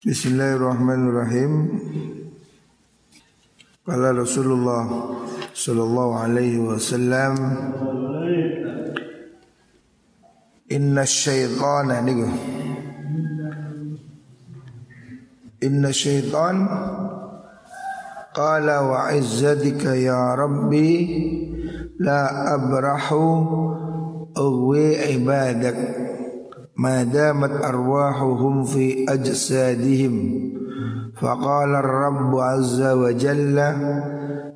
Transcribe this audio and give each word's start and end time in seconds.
Bismillahirrahmanirrahim. 0.00 1.76
Kala 3.84 4.16
Rasulullah 4.16 4.88
sallallahu 5.52 6.16
alaihi 6.16 6.56
wasallam 6.56 7.36
Inna 10.72 11.04
syaitana 11.04 12.00
niku 12.00 12.32
Inna 15.68 15.92
syaitan 15.92 16.64
Qala 18.32 18.80
wa 18.88 19.12
izzatika 19.12 20.00
ya 20.00 20.32
Rabbi 20.32 20.96
La 22.00 22.56
abrahu 22.56 23.20
Uwi 24.32 25.12
ibadak 25.12 25.99
ما 26.80 27.02
دامت 27.02 27.64
أرواحهم 27.64 28.64
في 28.64 29.04
أجسادهم. 29.08 30.40
فقال 31.20 31.74
الرب 31.74 32.36
عز 32.36 32.82
وجل 32.82 33.74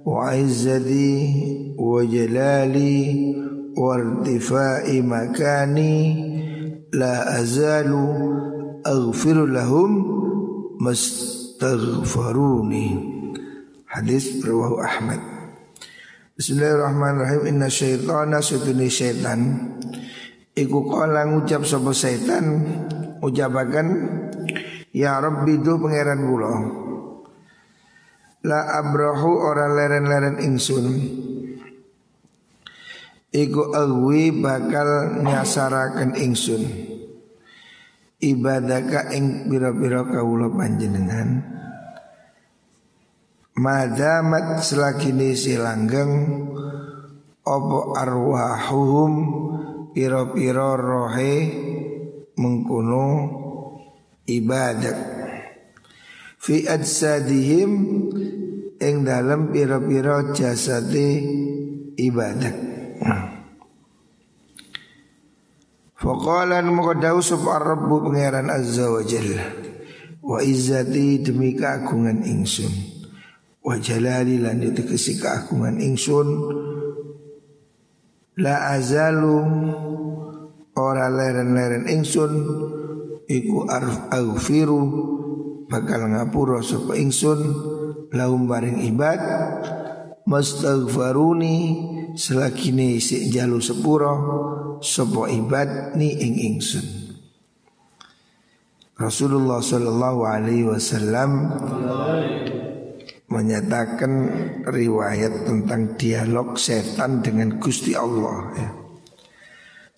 وعزتي 0.07 1.35
وجلالي 1.79 3.35
وارتفاع 3.79 4.83
مكاني 4.89 6.25
لا 6.93 7.41
أزال 7.41 7.93
أغفر 8.87 9.47
لهم 9.47 9.91
ما 10.81 10.91
استغفروني. 10.91 13.15
حديث 13.87 14.47
رواه 14.47 14.85
أحمد. 14.85 15.19
بسم 16.39 16.55
الله 16.55 16.75
الرحمن 16.75 17.11
الرحيم. 17.11 17.47
Iku 20.55 20.87
kala 20.87 21.27
ngucap 21.27 21.67
sapa 21.67 21.91
setan 21.91 22.63
ucapakan 23.19 23.87
ya 24.95 25.19
Rabbi 25.19 25.59
itu 25.59 25.75
pangeran 25.83 26.21
kula. 26.23 26.53
La 28.47 28.79
abrahu 28.79 29.35
ora 29.35 29.67
leren-leren 29.67 30.39
ingsun. 30.39 30.87
Iku 33.35 33.75
agwi 33.75 34.31
bakal 34.31 35.19
nyasaraken 35.27 36.23
ingsun. 36.23 36.63
Ibadaka 38.23 39.11
ing 39.11 39.51
pira-pira 39.51 40.07
kawula 40.07 40.55
panjenengan. 40.55 41.43
Madamat 43.59 44.63
selagi 44.63 45.35
silanggeng 45.35 46.13
opo 47.43 47.99
arwahuhum 47.99 49.13
piro-piro 49.95 50.75
rohe 50.75 51.35
mengkuno 52.35 53.07
ibadat. 54.27 54.99
Fi 56.43 56.67
adsadihim 56.69 57.73
ing 58.77 58.97
dalam 59.07 59.55
piro-piro 59.55 60.35
jasade 60.35 61.09
ibadat. 61.97 62.57
Faqala 66.05 66.61
mukadau 66.61 67.25
sub 67.25 67.49
rabbu 67.49 68.05
pangeran 68.05 68.53
azza 68.53 68.93
wa 68.93 69.01
Wa 70.25 70.41
izzati 70.41 71.21
demi 71.21 71.53
keagungan 71.53 72.25
ingsun 72.25 72.73
Wa 73.61 73.77
jalali 73.77 74.41
lan 74.41 74.61
ditegesi 74.61 75.21
keagungan 75.21 75.81
ingsun 75.81 76.29
La 78.35 78.75
azalu 78.75 79.47
ora 80.75 81.07
leren-leren 81.07 81.87
ingsun 81.87 82.33
iku 83.31 83.71
arf 83.71 84.11
aghfiru 84.11 84.83
bakal 85.71 86.11
ngapura 86.11 86.59
sapa 86.59 86.99
ingsun 86.99 87.41
laum 88.11 88.51
baring 88.51 88.83
ibad 88.91 89.23
mastaghfaruni 90.27 91.57
selakine 92.19 92.99
isik 92.99 93.31
jalu 93.31 93.63
sepuro 93.63 94.15
sapa 94.83 95.31
ibad 95.31 95.95
ni 95.95 96.11
ing 96.19 96.35
ingsun. 96.59 96.87
Rasulullah 98.99 99.63
sallallahu 99.63 100.27
alaihi 100.27 100.67
wasallam 100.67 101.55
menyatakan 103.35 104.13
riwayat 104.63 105.43
tentang 105.43 105.99
dialog 105.99 106.55
setan 106.55 107.19
dengan 107.19 107.59
Gusti 107.59 107.99
Allah 107.99 108.39
ya. 108.55 108.71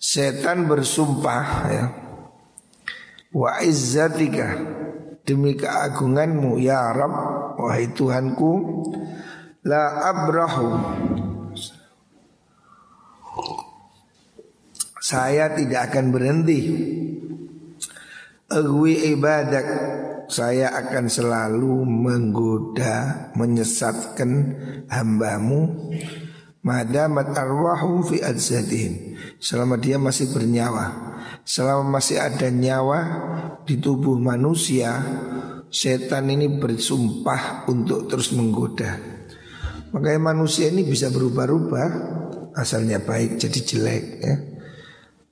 Setan 0.01 0.65
bersumpah 0.65 1.47
ya. 1.69 1.85
Wa 3.37 3.61
izzatika 3.61 4.57
demi 5.21 5.53
keagunganmu 5.53 6.57
ya 6.57 6.89
Rab 6.95 7.15
wahai 7.59 7.91
Tuhanku 7.91 8.51
la 9.67 10.07
abrahu 10.07 10.67
saya 15.03 15.51
tidak 15.51 15.91
akan 15.91 16.05
berhenti 16.15 16.59
Agwi 18.47 19.11
ibadak 19.11 19.67
saya 20.27 20.71
akan 20.75 21.07
selalu 21.07 21.87
menggoda, 21.87 23.31
menyesatkan 23.35 24.31
hambamu. 24.91 25.91
Madamat 26.67 27.31
arwahum 27.31 28.03
fi 28.03 28.19
adzadihim 28.19 29.15
Selama 29.39 29.79
dia 29.79 29.95
masih 29.95 30.35
bernyawa. 30.35 31.15
Selama 31.47 31.95
masih 31.95 32.19
ada 32.19 32.51
nyawa 32.51 32.99
di 33.63 33.79
tubuh 33.79 34.19
manusia 34.19 34.99
Setan 35.67 36.31
ini 36.31 36.47
bersumpah 36.47 37.67
untuk 37.67 38.07
terus 38.07 38.31
menggoda. 38.31 38.95
Makanya 39.91 40.31
manusia 40.31 40.71
ini 40.71 40.87
bisa 40.87 41.11
berubah-ubah. 41.11 41.89
Asalnya 42.55 43.03
baik 43.03 43.35
jadi 43.35 43.59
jelek 43.61 44.03
ya. 44.23 44.35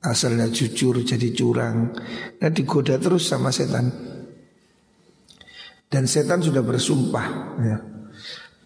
Asalnya 0.05 0.51
jujur 0.51 1.01
jadi 1.01 1.31
curang. 1.31 1.95
Nah 2.43 2.49
digoda 2.51 2.99
terus 2.99 3.31
sama 3.31 3.49
setan 3.49 4.14
dan 5.89 6.09
setan 6.09 6.41
sudah 6.41 6.65
bersumpah 6.65 7.27
ya. 7.61 7.77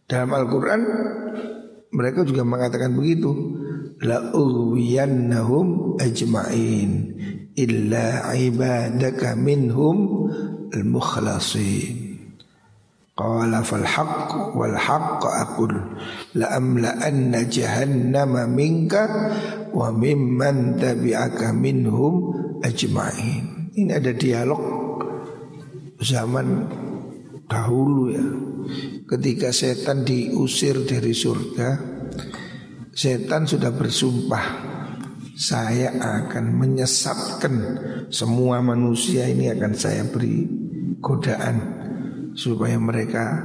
Dalam 0.09 0.33
Al-Quran 0.33 0.81
mereka 1.93 2.21
juga 2.25 2.45
mengatakan 2.45 2.93
begitu. 2.93 3.33
La 3.99 4.31
uwiyannahum 4.31 5.99
ajma'in 5.99 6.91
Illa 7.59 8.31
ibadaka 8.31 9.35
minhum 9.35 10.31
al-mukhlasin. 10.71 12.15
Qala 13.11 13.59
fal 13.67 13.83
haqq 13.83 14.55
wal 14.55 14.79
haqq 14.79 15.21
aqul 15.27 15.75
La 16.39 16.55
amla'anna 16.55 17.43
jahannama 17.51 18.47
minka 18.47 19.35
Wa 19.75 19.91
mimman 19.91 20.79
tabi'aka 20.79 21.51
minhum 21.51 22.31
ajma'in. 22.63 23.75
Ini 23.75 23.91
ada 23.99 24.15
dialog 24.15 24.63
zaman 25.99 26.47
dahulu 27.49 28.13
ya 28.13 28.27
ketika 29.09 29.49
setan 29.49 30.05
diusir 30.05 30.85
dari 30.85 31.17
surga 31.17 31.69
setan 32.93 33.49
sudah 33.49 33.73
bersumpah 33.73 34.45
saya 35.33 35.97
akan 35.97 36.45
menyesatkan 36.53 37.55
semua 38.13 38.61
manusia 38.61 39.25
ini 39.25 39.49
akan 39.49 39.73
saya 39.73 40.05
beri 40.05 40.45
godaan 41.01 41.57
supaya 42.37 42.77
mereka 42.77 43.41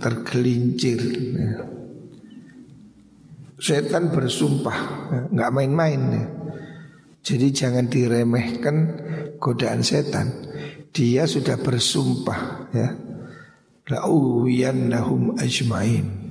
tergelincir 0.00 1.00
ya. 1.36 1.68
setan 3.60 4.08
bersumpah 4.08 4.78
ya, 5.12 5.20
nggak 5.28 5.52
main-main 5.52 6.00
ya. 6.00 6.24
jadi 7.20 7.46
jangan 7.52 7.92
diremehkan 7.92 8.76
godaan 9.36 9.84
setan 9.84 10.32
dia 10.94 11.28
sudah 11.28 11.58
bersumpah 11.60 12.70
ya 12.72 13.03
La'uwiyannahum 13.84 15.36
ajmain. 15.36 16.24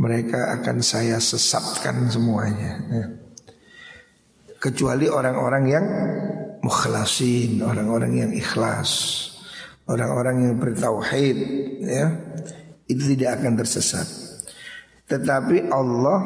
Mereka 0.00 0.56
akan 0.60 0.80
saya 0.80 1.20
sesatkan 1.20 2.08
semuanya 2.08 2.72
ya. 2.88 3.06
Kecuali 4.56 5.12
orang-orang 5.12 5.64
yang 5.68 5.86
mukhlasin 6.64 7.60
Orang-orang 7.60 8.12
yang 8.16 8.32
ikhlas 8.32 8.92
Orang-orang 9.84 10.36
yang 10.48 10.54
bertauhid 10.56 11.36
ya, 11.84 12.16
Itu 12.88 13.12
tidak 13.12 13.40
akan 13.40 13.60
tersesat. 13.60 14.08
Tetapi 15.04 15.68
Allah 15.68 16.20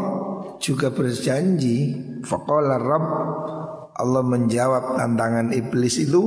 juga 0.62 0.94
berjanji 0.94 1.99
Faqala 2.23 2.79
Rabb 2.79 3.11
Allah 3.94 4.23
menjawab 4.23 5.02
tantangan 5.02 5.50
iblis 5.50 5.99
itu 5.99 6.23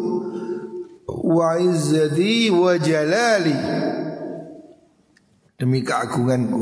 Wa 1.07 1.55
izzati 1.55 2.51
wa 2.51 2.75
jalali 2.75 3.55
demi 5.57 5.83
keagunganku. 5.83 6.61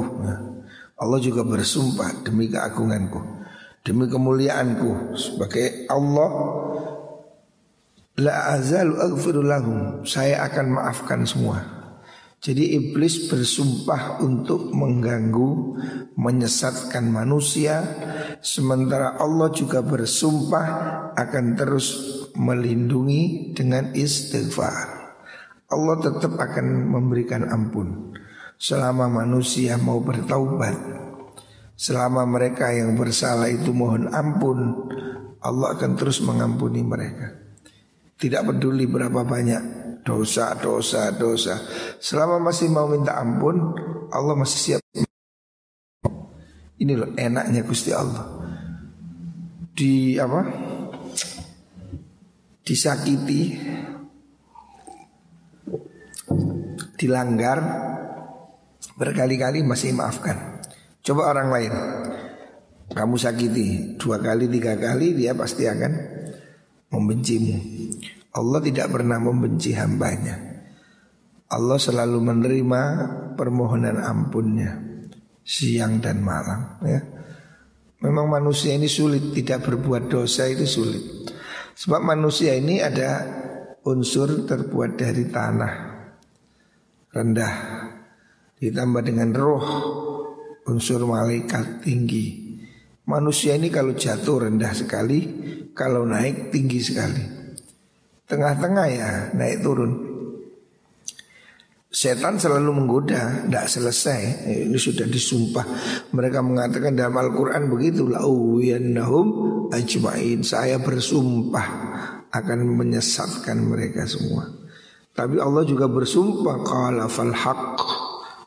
Allah 0.95 1.19
juga 1.19 1.43
bersumpah 1.43 2.23
demi 2.23 2.47
keagunganku, 2.47 3.19
demi 3.83 4.07
kemuliaanku 4.07 5.15
sebagai 5.19 5.85
Allah 5.91 6.31
La 8.15 8.55
azalu 8.55 8.95
aghfiru. 8.95 9.43
Saya 10.07 10.47
akan 10.47 10.79
maafkan 10.79 11.27
semua. 11.27 11.59
Jadi 12.39 12.79
iblis 12.79 13.27
bersumpah 13.27 14.23
untuk 14.23 14.71
mengganggu, 14.71 15.75
menyesatkan 16.15 17.11
manusia 17.11 17.83
Sementara 18.45 19.17
Allah 19.17 19.49
juga 19.49 19.81
bersumpah 19.81 20.67
akan 21.17 21.45
terus 21.57 21.87
melindungi 22.37 23.57
dengan 23.57 23.89
istighfar 23.97 25.17
Allah 25.65 25.97
tetap 25.97 26.37
akan 26.37 26.93
memberikan 26.93 27.49
ampun 27.49 28.13
Selama 28.55 29.11
manusia 29.11 29.75
mau 29.75 29.99
bertaubat 29.99 30.75
Selama 31.75 32.23
mereka 32.23 32.71
yang 32.71 32.95
bersalah 32.95 33.51
itu 33.51 33.75
mohon 33.75 34.07
ampun 34.11 34.89
Allah 35.43 35.75
akan 35.75 35.91
terus 35.99 36.23
mengampuni 36.23 36.81
mereka 36.81 37.35
Tidak 38.15 38.47
peduli 38.47 38.87
berapa 38.87 39.27
banyak 39.27 39.85
dosa, 40.05 40.53
dosa, 40.55 41.09
dosa. 41.17 41.57
Selama 41.97 42.37
masih 42.37 42.69
mau 42.69 42.85
minta 42.85 43.17
ampun, 43.17 43.73
Allah 44.13 44.37
masih 44.37 44.59
siap. 44.61 44.81
Ini 46.77 46.93
loh 46.93 47.09
enaknya 47.17 47.65
Gusti 47.65 47.89
Allah. 47.89 48.45
Di 49.73 50.15
apa? 50.21 50.45
Disakiti, 52.61 53.57
dilanggar, 56.95 57.59
berkali-kali 58.95 59.61
masih 59.61 59.95
maafkan. 59.95 60.63
Coba 61.05 61.31
orang 61.35 61.49
lain, 61.53 61.73
kamu 62.91 63.15
sakiti 63.15 63.99
dua 64.01 64.17
kali, 64.17 64.49
tiga 64.49 64.73
kali, 64.75 65.13
dia 65.13 65.37
pasti 65.37 65.69
akan 65.69 65.91
membencimu. 66.89 67.55
Allah 68.35 68.59
tidak 68.59 68.91
pernah 68.91 69.15
membenci 69.15 69.71
hambanya 69.71 70.55
Allah 71.47 71.79
selalu 71.79 72.19
menerima 72.19 72.81
permohonan 73.39 74.01
ampunnya 74.01 74.81
Siang 75.45 76.01
dan 76.01 76.25
malam 76.25 76.81
ya. 76.83 76.99
Memang 78.01 78.27
manusia 78.27 78.73
ini 78.73 78.89
sulit 78.89 79.31
Tidak 79.31 79.61
berbuat 79.61 80.09
dosa 80.09 80.49
itu 80.49 80.65
sulit 80.65 81.31
Sebab 81.77 82.01
manusia 82.01 82.57
ini 82.57 82.81
ada 82.81 83.23
unsur 83.85 84.43
terbuat 84.43 84.97
dari 84.97 85.29
tanah 85.29 85.73
Rendah 87.13 87.53
Ditambah 88.55 89.03
dengan 89.03 89.35
roh 89.35 89.65
Unsur 90.65 91.05
malaikat 91.05 91.85
tinggi. 91.85 92.57
Manusia 93.05 93.53
ini 93.53 93.69
kalau 93.69 93.93
jatuh 93.93 94.49
rendah 94.49 94.73
sekali 94.73 95.19
Kalau 95.75 96.07
naik 96.07 96.49
tinggi 96.49 96.79
sekali. 96.81 97.21
Tengah-tengah 98.25 98.85
ya 98.89 99.09
naik 99.37 99.61
turun. 99.61 99.91
Setan 101.91 102.41
selalu 102.41 102.71
menggoda 102.73 103.45
Tidak 103.45 103.67
selesai. 103.69 104.49
Ini 104.65 104.77
sudah 104.79 105.05
disumpah. 105.05 105.65
Mereka 106.15 106.39
mengatakan 106.41 106.97
dalam 106.97 107.13
Al-Quran 107.13 107.69
begitu 107.69 108.07
ajma'in. 109.69 110.41
Saya 110.41 110.79
bersumpah 110.81 111.67
Akan 112.31 112.65
menyesatkan 112.65 113.61
mereka 113.61 114.09
semua. 114.09 114.49
Tapi 115.15 115.39
Allah 115.39 115.63
juga 115.63 115.87
bersumpah 115.87 116.57
Qala 116.65 117.07
fal 117.07 117.31
haq 117.31 118.04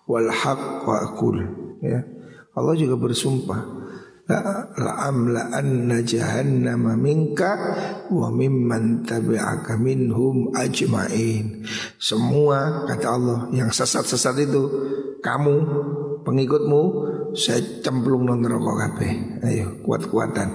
Wal 0.09 0.33
haq 0.33 0.89
wa 0.89 0.97
akul 1.05 1.37
ya. 1.85 2.01
Allah 2.57 2.75
juga 2.75 2.97
bersumpah 2.97 3.61
la 4.29 5.09
anna 5.57 6.05
jahannama 6.05 6.93
minka 7.01 7.57
wa 8.13 8.29
mimman 8.29 9.01
tabi'aka 9.05 9.81
minhum 9.81 10.53
ajma'in. 10.53 11.65
Semua 11.97 12.85
kata 12.85 13.07
Allah 13.09 13.39
yang 13.57 13.73
sesat-sesat 13.73 14.37
itu 14.45 14.63
kamu 15.25 15.55
pengikutmu 16.29 16.83
saya 17.33 17.81
cemplung 17.81 18.29
non 18.29 18.45
neraka 18.45 18.73
kabeh. 18.89 19.13
Ayo 19.49 19.81
kuat-kuatan. 19.81 20.49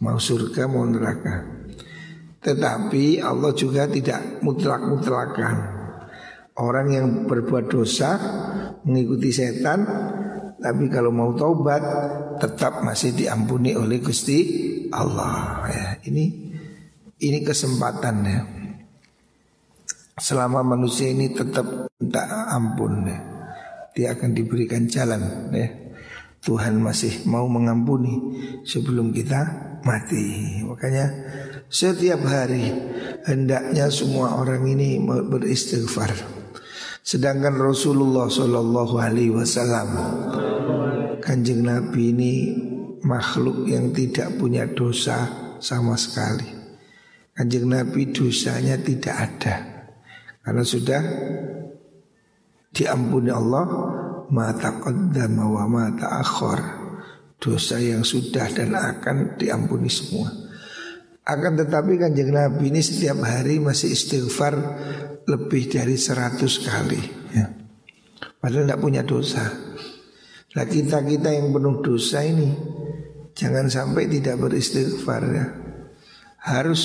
Mau 0.00 0.16
surga 0.16 0.64
mau 0.68 0.88
neraka. 0.88 1.44
Tetapi 2.40 3.20
Allah 3.20 3.52
juga 3.52 3.84
tidak 3.88 4.40
mutlak-mutlakan. 4.40 5.56
Orang 6.56 6.88
yang 6.88 7.28
berbuat 7.28 7.68
dosa 7.68 8.16
mengikuti 8.86 9.34
setan 9.34 9.82
tapi 10.56 10.88
kalau 10.88 11.12
mau 11.12 11.36
taubat 11.36 11.82
tetap 12.40 12.80
masih 12.80 13.12
diampuni 13.12 13.76
oleh 13.76 14.00
Gusti 14.00 14.38
Allah 14.88 15.68
ya. 15.68 15.86
Ini 16.08 16.24
ini 17.20 17.38
kesempatan 17.44 18.16
ya. 18.24 18.40
Selama 20.16 20.64
manusia 20.64 21.12
ini 21.12 21.28
tetap 21.28 21.92
minta 22.00 22.48
ampun 22.48 23.04
ya. 23.04 23.18
Dia 23.92 24.06
akan 24.16 24.32
diberikan 24.32 24.88
jalan 24.88 25.52
ya. 25.52 25.68
Tuhan 26.40 26.78
masih 26.78 27.26
mau 27.26 27.44
mengampuni 27.50 28.16
sebelum 28.64 29.12
kita 29.12 29.40
mati. 29.82 30.62
Makanya 30.62 31.10
setiap 31.68 32.22
hari 32.22 32.70
hendaknya 33.26 33.90
semua 33.92 34.40
orang 34.40 34.64
ini 34.64 35.02
beristighfar. 35.04 36.35
Sedangkan 37.06 37.54
Rasulullah 37.54 38.26
Shallallahu 38.26 38.98
Alaihi 38.98 39.30
Wasallam 39.30 39.94
Kanjeng 41.22 41.62
Nabi 41.62 42.10
ini 42.10 42.34
makhluk 43.06 43.62
yang 43.70 43.94
tidak 43.94 44.34
punya 44.34 44.66
dosa 44.66 45.30
sama 45.62 45.94
sekali. 45.94 46.50
Kanjeng 47.30 47.70
Nabi 47.70 48.10
dosanya 48.10 48.74
tidak 48.82 49.14
ada 49.14 49.54
karena 50.42 50.66
sudah 50.66 51.02
diampuni 52.74 53.30
Allah 53.30 53.66
mata 54.26 54.74
qaddama 54.74 55.46
wa 55.46 55.64
mata 55.70 56.10
akhor 56.18 56.58
dosa 57.38 57.78
yang 57.78 58.02
sudah 58.02 58.50
dan 58.50 58.74
akan 58.74 59.38
diampuni 59.38 59.86
semua. 59.86 60.26
Akan 61.26 61.54
tetapi 61.54 62.02
kanjeng 62.02 62.34
Nabi 62.34 62.70
ini 62.70 62.82
setiap 62.82 63.22
hari 63.22 63.58
masih 63.58 63.94
istighfar 63.94 64.54
lebih 65.26 65.66
dari 65.66 65.98
seratus 65.98 66.62
kali 66.62 67.02
ya. 67.34 67.46
Padahal 68.38 68.70
tidak 68.70 68.82
punya 68.82 69.02
dosa 69.02 69.42
Nah 70.54 70.64
kita-kita 70.64 71.34
yang 71.34 71.50
penuh 71.50 71.82
dosa 71.82 72.22
ini 72.22 72.54
Jangan 73.36 73.66
sampai 73.68 74.06
tidak 74.06 74.38
beristighfar 74.38 75.22
ya 75.34 75.46
Harus 76.46 76.80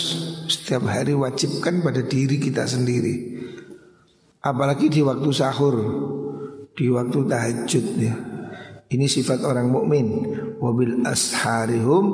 setiap 0.49 0.89
hari 0.89 1.13
wajibkan 1.13 1.85
pada 1.85 2.01
diri 2.01 2.41
kita 2.41 2.65
sendiri 2.65 3.45
Apalagi 4.41 4.89
di 4.89 5.05
waktu 5.05 5.29
sahur 5.29 5.75
Di 6.73 6.89
waktu 6.89 7.19
tahajud 7.29 7.85
ya 8.01 8.15
Ini 8.91 9.05
sifat 9.05 9.45
orang 9.45 9.69
mukmin. 9.69 10.07
Wabil 10.57 11.05
asharihum 11.05 12.05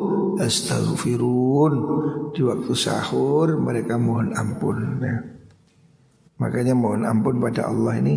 astaghfirun 0.43 1.73
Di 2.35 2.41
waktu 2.43 2.73
sahur 2.75 3.55
mereka 3.63 3.95
mohon 3.95 4.35
ampun 4.35 4.99
ya. 4.99 5.36
Makanya 6.37 6.77
mohon 6.77 7.01
ampun 7.01 7.41
pada 7.41 7.65
Allah 7.65 7.97
ini 7.97 8.15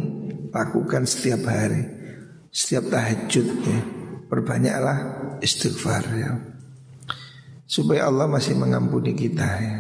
lakukan 0.53 1.09
setiap 1.09 1.49
hari, 1.49 1.83
setiap 2.53 2.93
tahajud 2.93 3.49
ya. 3.65 3.81
Perbanyaklah 4.31 4.99
istighfar 5.43 6.05
ya. 6.15 6.33
Supaya 7.67 8.07
Allah 8.07 8.31
masih 8.31 8.55
mengampuni 8.55 9.17
kita 9.17 9.49
ya. 9.59 9.79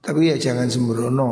Tapi 0.00 0.32
ya 0.32 0.36
jangan 0.40 0.72
sembrono. 0.72 1.28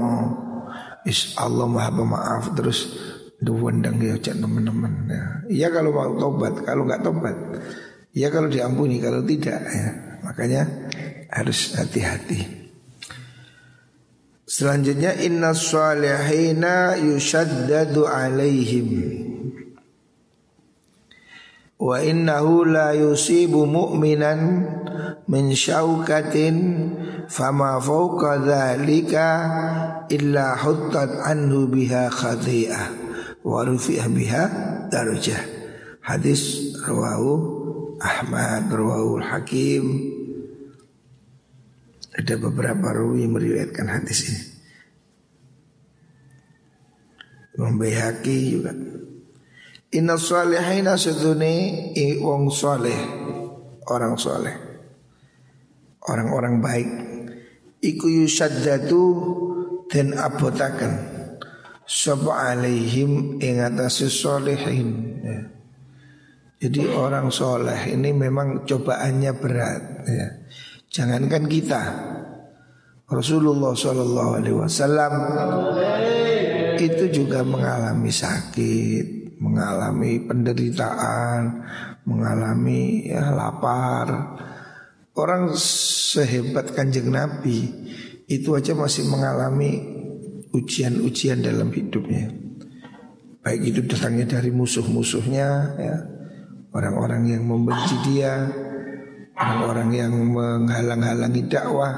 Is 1.08 1.32
Allah 1.40 1.64
Maha 1.64 1.96
Pemaaf 1.96 2.52
terus 2.52 2.92
duwendang 3.40 3.96
ya 4.04 4.20
teman-teman 4.20 5.08
ya. 5.08 5.24
Iya 5.48 5.68
kalau 5.72 5.96
mau 5.96 6.12
tobat, 6.20 6.60
kalau 6.60 6.84
nggak 6.84 7.00
tobat. 7.00 7.36
Iya 8.12 8.28
kalau 8.28 8.52
diampuni, 8.52 9.00
kalau 9.00 9.24
tidak 9.24 9.64
ya. 9.64 9.88
Makanya 10.28 10.68
harus 11.32 11.72
hati-hati. 11.72 12.59
Selanjutnya 14.50 15.14
inna 15.14 15.54
salihina 15.54 16.98
yushaddadu 16.98 18.02
alaihim. 18.02 18.88
Wa 21.78 22.02
innahu 22.02 22.66
la 22.66 22.90
yusibu 22.98 23.62
mu'minan 23.62 24.66
min 25.30 25.54
syaukatin 25.54 26.58
Fama 27.30 27.78
fauqa 27.78 28.42
dhalika 28.42 29.26
illa 30.10 30.58
huttat 30.58 31.22
anhu 31.30 31.70
biha 31.70 32.10
khati'ah. 32.10 32.90
Wa 33.46 33.62
rufi'ah 33.62 34.10
biha 34.10 34.42
darujah 34.90 35.46
Hadis 36.02 36.74
rawahu 36.82 37.38
Ahmad 38.02 38.66
rawahu 38.66 39.22
Hakim 39.22 40.09
ada 42.14 42.34
beberapa 42.38 42.90
rawi 42.90 43.26
yang 43.26 43.34
meriwayatkan 43.38 43.86
hadis 43.86 44.18
ini. 44.30 44.42
Imam 47.60 47.76
Bayhaqi 47.76 48.36
juga. 48.56 48.72
Inna 49.90 50.14
salihina 50.14 50.94
sedune 50.94 51.90
wong 52.22 52.46
soleh 52.54 53.00
Orang 53.90 54.14
soleh 54.14 54.54
Orang-orang 56.06 56.62
baik 56.62 56.88
iku 57.82 58.06
yusaddatu 58.06 59.02
dan 59.90 60.14
abotakan 60.14 60.92
sapa 61.84 62.54
alaihim 62.54 63.42
ing 63.42 63.58
atase 63.58 64.06
solihin 64.06 64.88
ya. 65.20 65.40
Jadi 66.60 66.92
orang 66.92 67.32
soleh 67.32 67.88
ini 67.90 68.12
memang 68.14 68.68
cobaannya 68.68 69.32
berat 69.36 69.82
ya. 70.06 70.28
Jangankan 70.90 71.46
kita 71.46 71.82
Rasulullah 73.06 73.70
Shallallahu 73.78 74.30
Alaihi 74.42 74.58
Wasallam 74.58 75.14
itu 76.82 77.04
juga 77.14 77.46
mengalami 77.46 78.10
sakit, 78.10 79.38
mengalami 79.38 80.18
penderitaan, 80.26 81.62
mengalami 82.10 83.06
ya, 83.06 83.30
lapar. 83.30 84.34
Orang 85.14 85.54
sehebat 85.54 86.74
kanjeng 86.74 87.14
Nabi 87.14 87.70
itu 88.26 88.58
aja 88.58 88.74
masih 88.74 89.06
mengalami 89.06 89.78
ujian-ujian 90.50 91.38
dalam 91.38 91.70
hidupnya. 91.70 92.34
Baik 93.46 93.74
itu 93.74 93.80
datangnya 93.86 94.38
dari 94.38 94.50
musuh-musuhnya, 94.50 95.48
ya, 95.78 95.96
orang-orang 96.74 97.30
yang 97.30 97.46
membenci 97.46 97.94
dia, 98.10 98.48
orang-orang 99.40 99.90
yang 99.96 100.12
menghalang-halangi 100.12 101.42
dakwah. 101.48 101.96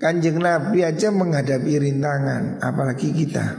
Kanjeng 0.00 0.40
Nabi 0.42 0.82
aja 0.82 1.12
menghadapi 1.12 1.78
rintangan, 1.78 2.58
apalagi 2.58 3.12
kita. 3.14 3.54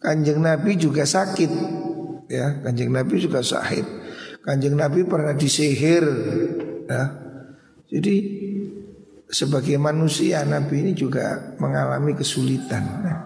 Kanjeng 0.00 0.40
Nabi 0.40 0.78
juga 0.78 1.04
sakit, 1.04 1.50
ya. 2.30 2.62
Kanjeng 2.64 2.94
Nabi 2.94 3.20
juga 3.20 3.42
sakit. 3.42 3.84
Kanjeng 4.46 4.78
Nabi 4.78 5.04
pernah 5.04 5.34
disihir, 5.34 6.06
ya. 6.86 7.02
Jadi 7.90 8.14
sebagai 9.26 9.76
manusia 9.76 10.46
Nabi 10.46 10.86
ini 10.86 10.92
juga 10.94 11.52
mengalami 11.58 12.14
kesulitan. 12.14 12.84
Nah, 13.02 13.18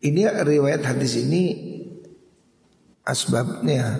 ini 0.00 0.22
riwayat 0.26 0.82
hadis 0.86 1.18
ini 1.18 1.44
asbabnya 3.02 3.98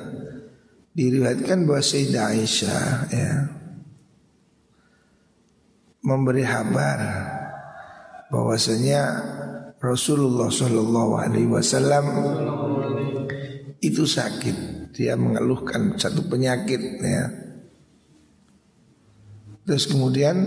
diriwayatkan 0.92 1.64
bahwa 1.64 1.80
Sayyidah 1.80 2.24
Aisyah 2.36 2.86
ya 3.08 3.32
memberi 6.02 6.42
kabar 6.42 6.98
bahwasanya 8.28 9.02
Rasulullah 9.78 10.50
Shallallahu 10.50 11.12
Alaihi 11.18 11.50
Wasallam 11.50 12.06
itu 13.82 14.06
sakit, 14.06 14.90
dia 14.94 15.18
mengeluhkan 15.18 15.98
satu 15.98 16.22
penyakit 16.26 16.80
ya. 17.02 17.24
Terus 19.62 19.90
kemudian 19.90 20.42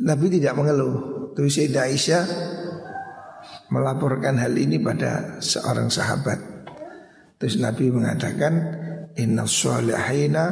Nabi 0.00 0.26
tidak 0.32 0.56
mengeluh. 0.56 0.96
Terus 1.36 1.56
Sayyidah 1.56 1.84
Aisyah 1.88 2.24
melaporkan 3.72 4.36
hal 4.36 4.52
ini 4.56 4.76
pada 4.76 5.40
seorang 5.40 5.88
sahabat. 5.88 6.51
Terus 7.42 7.58
Nabi 7.58 7.90
mengatakan, 7.90 8.54
Inna 9.18 9.42
sholihina 9.50 10.44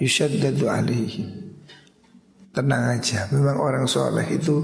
yushaddadu 0.00 0.72
alaihi. 0.72 1.28
Tenang 2.56 2.96
aja, 2.96 3.28
memang 3.28 3.60
orang 3.60 3.84
soleh 3.84 4.24
itu 4.24 4.56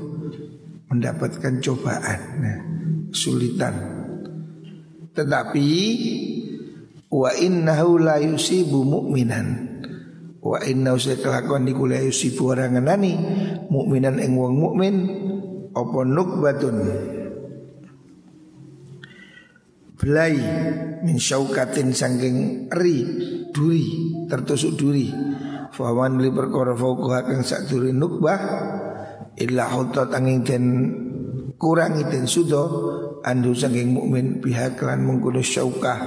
mendapatkan 0.88 1.60
cobaan, 1.60 2.20
nah, 2.40 2.58
kesulitan. 3.12 3.76
Tetapi 5.12 5.68
wa 7.12 7.30
innahu 7.36 8.00
la 8.00 8.24
yusibu 8.24 8.80
mu'minan. 8.80 9.76
Wa 10.40 10.64
innahu 10.64 10.96
kelakuan 10.96 11.68
niku 11.68 11.84
la 11.84 12.00
yusibu 12.00 12.56
orang 12.56 12.80
ngenani 12.80 13.12
mukminan 13.68 14.16
ing 14.16 14.32
wong 14.32 14.56
mukmin 14.56 14.94
apa 15.76 16.00
nukbatun 16.08 16.76
belai 20.06 20.38
min 21.02 21.18
syaukatin 21.18 21.90
sangking 21.90 22.70
eri 22.70 23.02
duri 23.50 23.82
tertusuk 24.30 24.78
duri. 24.78 25.10
Fawan 25.74 26.22
li 26.22 26.30
perkara 26.30 26.78
fauqha 26.78 27.26
kang 27.26 27.42
sak 27.42 27.66
duri 27.66 27.90
nukbah 27.90 28.38
illa 29.34 29.66
hutat 29.74 30.14
angin 30.14 30.46
den 30.46 30.64
kurangi 31.58 32.06
den 32.06 32.30
sudo 32.30 32.62
andu 33.26 33.50
saking 33.50 33.98
mukmin 33.98 34.38
pihak 34.38 34.78
lan 34.86 35.02
mengkono 35.02 35.42
syaukah 35.42 35.98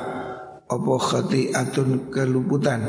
apa 0.63 0.93
khati'atun 0.95 2.07
keluputan. 2.07 2.81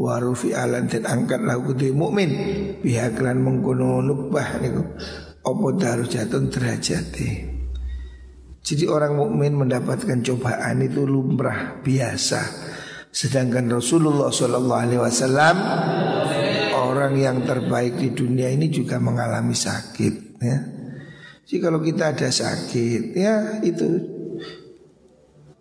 Warufi 0.00 0.56
alan 0.56 0.88
den 0.88 1.04
angkat 1.04 1.44
lahu 1.44 1.76
kudu 1.76 1.92
mukmin 1.92 2.30
pihak 2.80 3.20
lan 3.20 3.44
mengkono 3.44 4.00
nukbah 4.00 4.64
niku 4.64 4.96
apa 5.44 5.66
darajatun 5.76 6.48
derajate 6.48 7.57
jadi 8.68 8.84
orang 8.92 9.16
mukmin 9.16 9.56
mendapatkan 9.56 10.20
cobaan 10.20 10.84
itu 10.84 11.08
lumrah 11.08 11.80
biasa 11.80 12.68
Sedangkan 13.08 13.72
Rasulullah 13.72 14.28
Shallallahu 14.28 14.82
Alaihi 14.84 15.00
Wasallam 15.00 15.56
orang 16.76 17.16
yang 17.16 17.42
terbaik 17.42 17.96
di 17.96 18.12
dunia 18.12 18.52
ini 18.52 18.68
juga 18.68 19.00
mengalami 19.00 19.56
sakit. 19.56 20.14
Ya. 20.38 20.58
Jadi 21.48 21.58
kalau 21.64 21.80
kita 21.80 22.12
ada 22.12 22.28
sakit, 22.28 23.16
ya 23.16 23.64
itu 23.64 23.88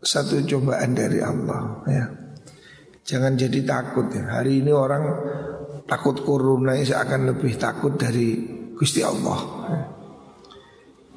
satu 0.04 0.44
cobaan 0.44 0.92
dari 0.92 1.24
Allah. 1.24 1.82
Ya. 1.88 2.06
Jangan 3.08 3.40
jadi 3.40 3.64
takut 3.64 4.12
ya. 4.12 4.28
Hari 4.38 4.62
ini 4.62 4.72
orang 4.76 5.04
takut 5.88 6.20
corona 6.28 6.76
akan 6.76 7.22
lebih 7.32 7.56
takut 7.56 7.96
dari 7.96 8.36
Gusti 8.76 9.00
Allah. 9.00 9.40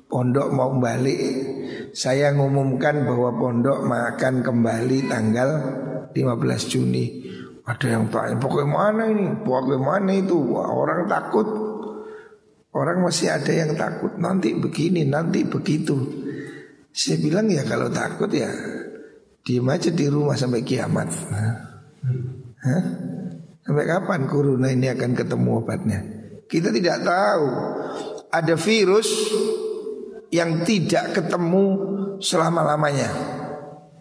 Pondok 0.06 0.48
mau 0.54 0.70
balik, 0.78 1.18
saya 1.90 2.30
ngumumkan 2.34 3.02
bahwa 3.02 3.34
pondok 3.34 3.86
akan 3.86 4.34
kembali 4.46 5.10
tanggal 5.10 5.50
15 6.14 6.70
Juni. 6.70 7.06
Ada 7.66 7.86
yang 7.86 8.10
tanya 8.10 8.34
pokoknya 8.40 8.66
mana 8.66 9.04
ini? 9.06 9.26
Pokoknya 9.46 9.78
mana 9.78 10.10
itu? 10.16 10.34
Wah, 10.34 10.74
orang 10.74 11.06
takut. 11.06 11.46
Orang 12.70 13.02
masih 13.02 13.30
ada 13.30 13.50
yang 13.50 13.78
takut. 13.78 14.14
Nanti 14.18 14.54
begini 14.58 15.06
nanti 15.06 15.46
begitu. 15.46 15.98
Saya 16.90 17.22
bilang 17.22 17.46
ya 17.46 17.62
kalau 17.62 17.86
takut 17.90 18.30
ya 18.34 18.50
diem 19.46 19.66
aja 19.70 19.90
di 19.94 20.06
rumah 20.10 20.34
sampai 20.34 20.62
kiamat. 20.66 21.08
Hah? 22.60 22.82
sampai 23.60 23.86
kapan 23.86 24.26
corona 24.26 24.68
ini 24.74 24.90
akan 24.90 25.14
ketemu 25.14 25.50
obatnya? 25.62 26.00
Kita 26.50 26.74
tidak 26.74 27.06
tahu. 27.06 27.46
Ada 28.30 28.54
virus 28.58 29.08
yang 30.30 30.62
tidak 30.62 31.14
ketemu 31.14 31.64
selama-lamanya. 32.22 33.10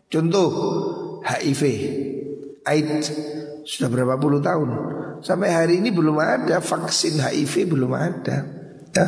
Contoh 0.10 0.50
HIV 1.26 1.62
AIDS 2.66 3.14
sudah 3.66 3.90
berapa 3.90 4.16
puluh 4.18 4.42
tahun. 4.42 4.70
Sampai 5.20 5.52
hari 5.52 5.84
ini 5.84 5.92
belum 5.92 6.16
ada 6.22 6.64
vaksin 6.64 7.20
HIV 7.20 7.76
belum 7.76 7.92
ada. 7.92 8.38
Ya. 8.94 9.08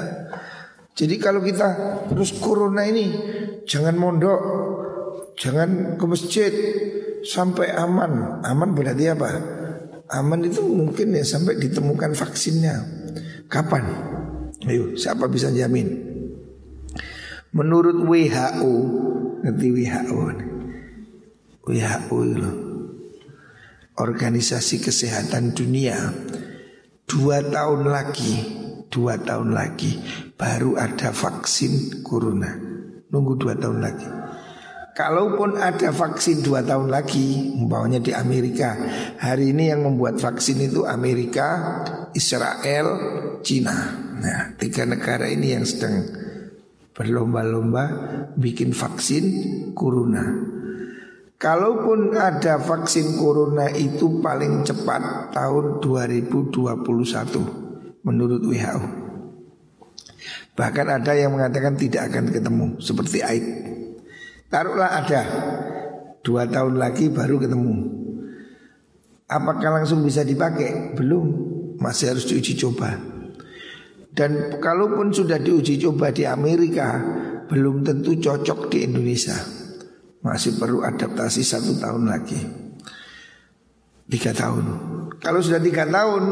Jadi 0.91 1.15
kalau 1.17 1.39
kita 1.39 1.67
terus 2.11 2.35
corona 2.35 2.83
ini 2.83 3.15
jangan 3.63 3.95
mondok 3.95 4.41
jangan 5.39 5.95
ke 5.95 6.05
masjid 6.09 6.53
sampai 7.23 7.71
aman. 7.73 8.43
Aman 8.43 8.75
berarti 8.75 9.07
apa? 9.07 9.29
Aman 10.11 10.43
itu 10.43 10.59
mungkin 10.67 11.15
ya 11.15 11.23
sampai 11.23 11.55
ditemukan 11.57 12.11
vaksinnya. 12.11 12.75
Kapan? 13.47 13.87
Ayo 14.67 14.93
siapa 14.99 15.25
bisa 15.31 15.49
jamin 15.49 16.10
menurut 17.51 17.99
WHO 18.07 18.73
nanti 19.43 19.67
WHO 19.71 20.19
WHO 21.61 22.17
itu 22.25 22.51
Organisasi 23.91 24.81
Kesehatan 24.81 25.53
Dunia. 25.53 25.93
Dua 27.05 27.43
tahun 27.43 27.91
lagi 27.91 28.33
Dua 28.87 29.19
tahun 29.19 29.51
lagi 29.51 29.99
Baru 30.39 30.79
ada 30.79 31.11
vaksin 31.11 32.01
corona. 32.01 32.55
Nunggu 33.11 33.35
dua 33.35 33.53
tahun 33.59 33.83
lagi. 33.83 34.07
Kalaupun 34.95 35.59
ada 35.59 35.91
vaksin 35.91 36.39
dua 36.39 36.63
tahun 36.63 36.87
lagi 36.87 37.51
Umpamanya 37.51 37.99
di 37.99 38.15
Amerika 38.15 38.73
Hari 39.19 39.51
ini 39.51 39.69
yang 39.69 39.83
membuat 39.83 40.23
vaksin 40.23 40.63
itu 40.63 40.87
Amerika, 40.87 41.83
Israel, 42.15 42.87
Cina. 43.43 43.75
Nah 44.17 44.55
tiga 44.55 44.87
negara 44.87 45.27
ini 45.27 45.51
yang 45.51 45.67
sedang 45.67 46.30
berlomba-lomba 46.91 47.83
bikin 48.35 48.75
vaksin 48.75 49.23
corona 49.71 50.51
Kalaupun 51.41 52.13
ada 52.13 52.61
vaksin 52.61 53.17
corona 53.17 53.65
itu 53.73 54.21
paling 54.21 54.61
cepat 54.61 55.33
tahun 55.33 55.81
2021 55.81 56.53
menurut 58.05 58.45
WHO. 58.45 58.85
Bahkan 60.53 60.85
ada 61.01 61.17
yang 61.17 61.33
mengatakan 61.33 61.73
tidak 61.81 62.13
akan 62.13 62.29
ketemu 62.29 62.77
seperti 62.77 63.25
AIDS. 63.25 63.49
Taruhlah 64.53 65.01
ada 65.01 65.21
dua 66.21 66.45
tahun 66.45 66.77
lagi 66.77 67.09
baru 67.09 67.41
ketemu. 67.41 67.89
Apakah 69.25 69.81
langsung 69.81 70.05
bisa 70.05 70.21
dipakai? 70.21 70.93
Belum. 70.93 71.49
masih 71.81 72.13
harus 72.13 72.29
diuji 72.29 72.53
coba. 72.61 72.93
Dan 74.11 74.59
kalaupun 74.59 75.15
sudah 75.15 75.39
diuji 75.39 75.79
coba 75.79 76.11
di 76.11 76.27
Amerika, 76.27 76.99
belum 77.47 77.83
tentu 77.83 78.19
cocok 78.19 78.67
di 78.67 78.83
Indonesia. 78.83 79.35
Masih 80.21 80.59
perlu 80.59 80.83
adaptasi 80.83 81.41
satu 81.41 81.79
tahun 81.79 82.11
lagi. 82.11 82.39
Tiga 84.11 84.35
tahun. 84.35 84.65
Kalau 85.23 85.39
sudah 85.39 85.63
tiga 85.63 85.87
tahun, 85.87 86.23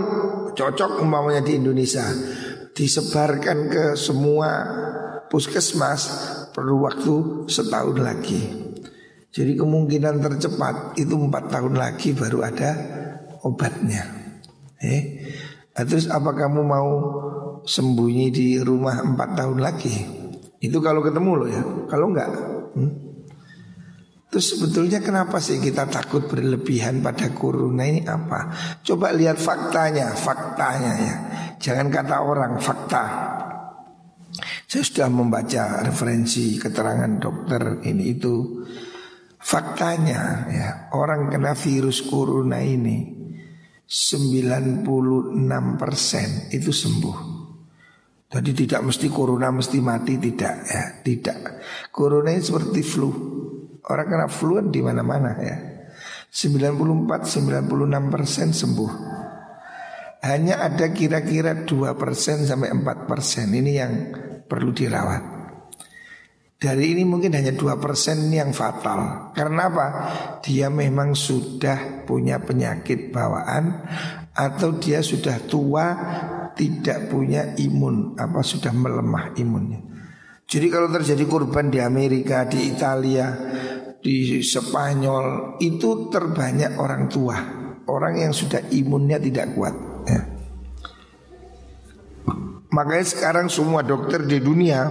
cocok 0.51 0.99
umpamanya 0.99 1.39
di 1.39 1.55
Indonesia, 1.55 2.03
disebarkan 2.75 3.57
ke 3.71 3.83
semua 3.95 4.49
puskesmas 5.31 6.01
perlu 6.51 6.83
waktu 6.83 7.47
setahun 7.47 7.97
lagi. 8.01 8.41
Jadi 9.29 9.55
kemungkinan 9.55 10.19
tercepat 10.19 10.97
itu 10.97 11.13
empat 11.15 11.53
tahun 11.53 11.77
lagi 11.77 12.17
baru 12.17 12.43
ada 12.43 12.71
obatnya. 13.45 14.03
Eh, 14.81 15.01
nah, 15.75 15.83
terus 15.85 16.09
apa 16.09 16.33
kamu 16.33 16.59
mau 16.65 16.89
sembunyi 17.69 18.33
di 18.33 18.57
rumah 18.57 19.05
empat 19.05 19.29
tahun 19.37 19.61
lagi. 19.61 19.93
Itu 20.57 20.81
kalau 20.81 21.05
ketemu 21.05 21.31
loh 21.37 21.49
ya. 21.49 21.61
Kalau 21.85 22.09
enggak, 22.09 22.29
hmm? 22.73 23.09
Terus 24.29 24.45
sebetulnya 24.53 25.01
kenapa 25.01 25.41
sih 25.41 25.57
kita 25.57 25.89
takut 25.89 26.29
berlebihan 26.29 27.01
pada 27.01 27.33
corona 27.33 27.81
ini 27.81 28.05
apa? 28.05 28.53
Coba 28.85 29.09
lihat 29.09 29.41
faktanya, 29.41 30.13
faktanya 30.13 30.93
ya. 31.01 31.15
Jangan 31.57 31.89
kata 31.89 32.21
orang, 32.21 32.61
fakta. 32.61 33.05
Saya 34.69 34.85
sudah 34.85 35.09
membaca 35.09 35.81
referensi 35.81 36.61
keterangan 36.61 37.09
dokter 37.17 37.81
ini 37.89 38.13
itu. 38.13 38.61
Faktanya 39.41 40.45
ya, 40.53 40.93
orang 40.93 41.33
kena 41.33 41.57
virus 41.57 42.05
corona 42.05 42.61
ini 42.61 43.17
96% 43.89 46.53
itu 46.53 46.69
sembuh. 46.69 47.38
Jadi 48.29 48.53
tidak 48.53 48.85
mesti 48.85 49.09
corona 49.09 49.49
mesti 49.49 49.81
mati 49.81 50.21
tidak 50.21 50.55
ya, 50.69 50.83
tidak. 51.01 51.65
Corona 51.89 52.29
ini 52.29 52.45
seperti 52.45 52.85
flu. 52.85 53.09
Orang 53.89 54.05
kena 54.05 54.29
flu 54.29 54.61
kan 54.61 54.69
di 54.69 54.85
mana-mana 54.85 55.33
ya. 55.41 55.57
94 56.29 57.25
96 57.25 58.13
persen 58.13 58.53
sembuh. 58.53 58.91
Hanya 60.21 60.61
ada 60.61 60.93
kira-kira 60.93 61.65
2 61.65 61.97
persen 61.97 62.45
sampai 62.45 62.69
4 62.69 63.09
persen 63.09 63.49
ini 63.49 63.71
yang 63.81 63.93
perlu 64.45 64.77
dirawat. 64.77 65.41
Dari 66.59 66.91
ini 66.93 67.07
mungkin 67.07 67.33
hanya 67.33 67.57
2 67.57 67.81
persen 67.81 68.29
yang 68.29 68.53
fatal. 68.53 69.33
Karena 69.33 69.73
apa? 69.73 69.87
Dia 70.45 70.69
memang 70.69 71.17
sudah 71.17 72.05
punya 72.05 72.37
penyakit 72.37 73.09
bawaan 73.09 73.89
atau 74.37 74.77
dia 74.77 75.01
sudah 75.01 75.41
tua 75.49 75.87
tidak 76.59 77.07
punya 77.07 77.55
imun 77.55 78.19
apa 78.19 78.43
sudah 78.43 78.75
melemah 78.75 79.31
imunnya. 79.39 79.79
Jadi 80.43 80.67
kalau 80.67 80.91
terjadi 80.91 81.23
korban 81.23 81.71
di 81.71 81.79
Amerika, 81.79 82.43
di 82.43 82.67
Italia, 82.67 83.31
di 84.03 84.43
Spanyol 84.43 85.55
itu 85.63 86.11
terbanyak 86.11 86.75
orang 86.75 87.07
tua, 87.07 87.37
orang 87.87 88.27
yang 88.27 88.33
sudah 88.35 88.67
imunnya 88.75 89.23
tidak 89.23 89.55
kuat. 89.55 89.75
Ya. 90.03 90.21
Makanya 92.75 93.05
sekarang 93.07 93.47
semua 93.47 93.79
dokter 93.87 94.27
di 94.27 94.43
dunia 94.43 94.89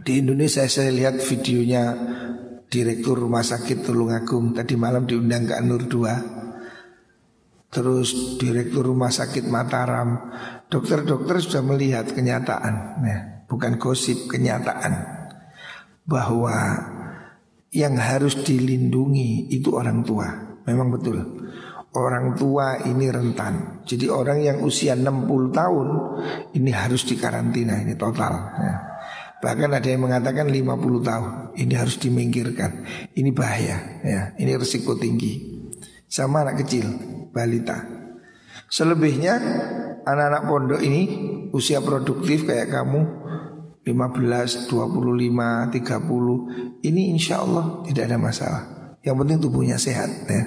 di 0.00 0.24
Indonesia 0.24 0.64
saya 0.64 0.88
lihat 0.88 1.20
videonya 1.20 1.82
Direktur 2.70 3.20
Rumah 3.20 3.42
Sakit 3.44 3.84
Tulungagung 3.84 4.56
tadi 4.56 4.78
malam 4.78 5.04
diundang 5.04 5.44
ke 5.44 5.58
Nur 5.60 5.84
2 5.84 6.49
terus 7.70 8.36
direktur 8.36 8.90
rumah 8.90 9.14
sakit 9.14 9.46
Mataram, 9.46 10.34
dokter-dokter 10.66 11.38
sudah 11.38 11.62
melihat 11.62 12.10
kenyataan, 12.10 12.74
ya, 13.06 13.18
bukan 13.46 13.78
gosip, 13.78 14.26
kenyataan 14.26 15.22
bahwa 16.02 16.54
yang 17.70 17.94
harus 17.94 18.42
dilindungi 18.42 19.54
itu 19.54 19.70
orang 19.70 20.02
tua. 20.02 20.26
Memang 20.66 20.90
betul. 20.90 21.22
Orang 21.90 22.38
tua 22.38 22.82
ini 22.86 23.10
rentan. 23.10 23.82
Jadi 23.82 24.06
orang 24.06 24.38
yang 24.42 24.58
usia 24.62 24.94
60 24.94 25.50
tahun 25.50 25.88
ini 26.54 26.70
harus 26.70 27.02
dikarantina 27.06 27.82
ini 27.82 27.98
total. 27.98 28.34
Ya. 28.58 28.74
Bahkan 29.42 29.70
ada 29.74 29.88
yang 29.88 30.06
mengatakan 30.06 30.46
50 30.50 31.02
tahun 31.02 31.30
ini 31.58 31.74
harus 31.74 31.98
dimingkirkan. 31.98 32.86
Ini 33.14 33.30
bahaya 33.34 34.02
ya, 34.06 34.20
ini 34.38 34.54
resiko 34.54 34.94
tinggi. 34.98 35.62
Sama 36.06 36.46
anak 36.46 36.62
kecil 36.66 36.86
balita. 37.30 37.86
Selebihnya 38.70 39.34
anak-anak 40.06 40.42
pondok 40.46 40.80
ini 40.82 41.02
usia 41.50 41.82
produktif 41.82 42.46
kayak 42.46 42.70
kamu 42.70 43.00
15, 43.82 44.70
25, 44.70 45.74
30 45.74 46.86
ini 46.86 47.02
insya 47.10 47.42
Allah 47.42 47.82
tidak 47.88 48.04
ada 48.06 48.18
masalah. 48.20 48.62
Yang 49.00 49.16
penting 49.24 49.38
tubuhnya 49.40 49.76
sehat 49.80 50.10
ya. 50.28 50.44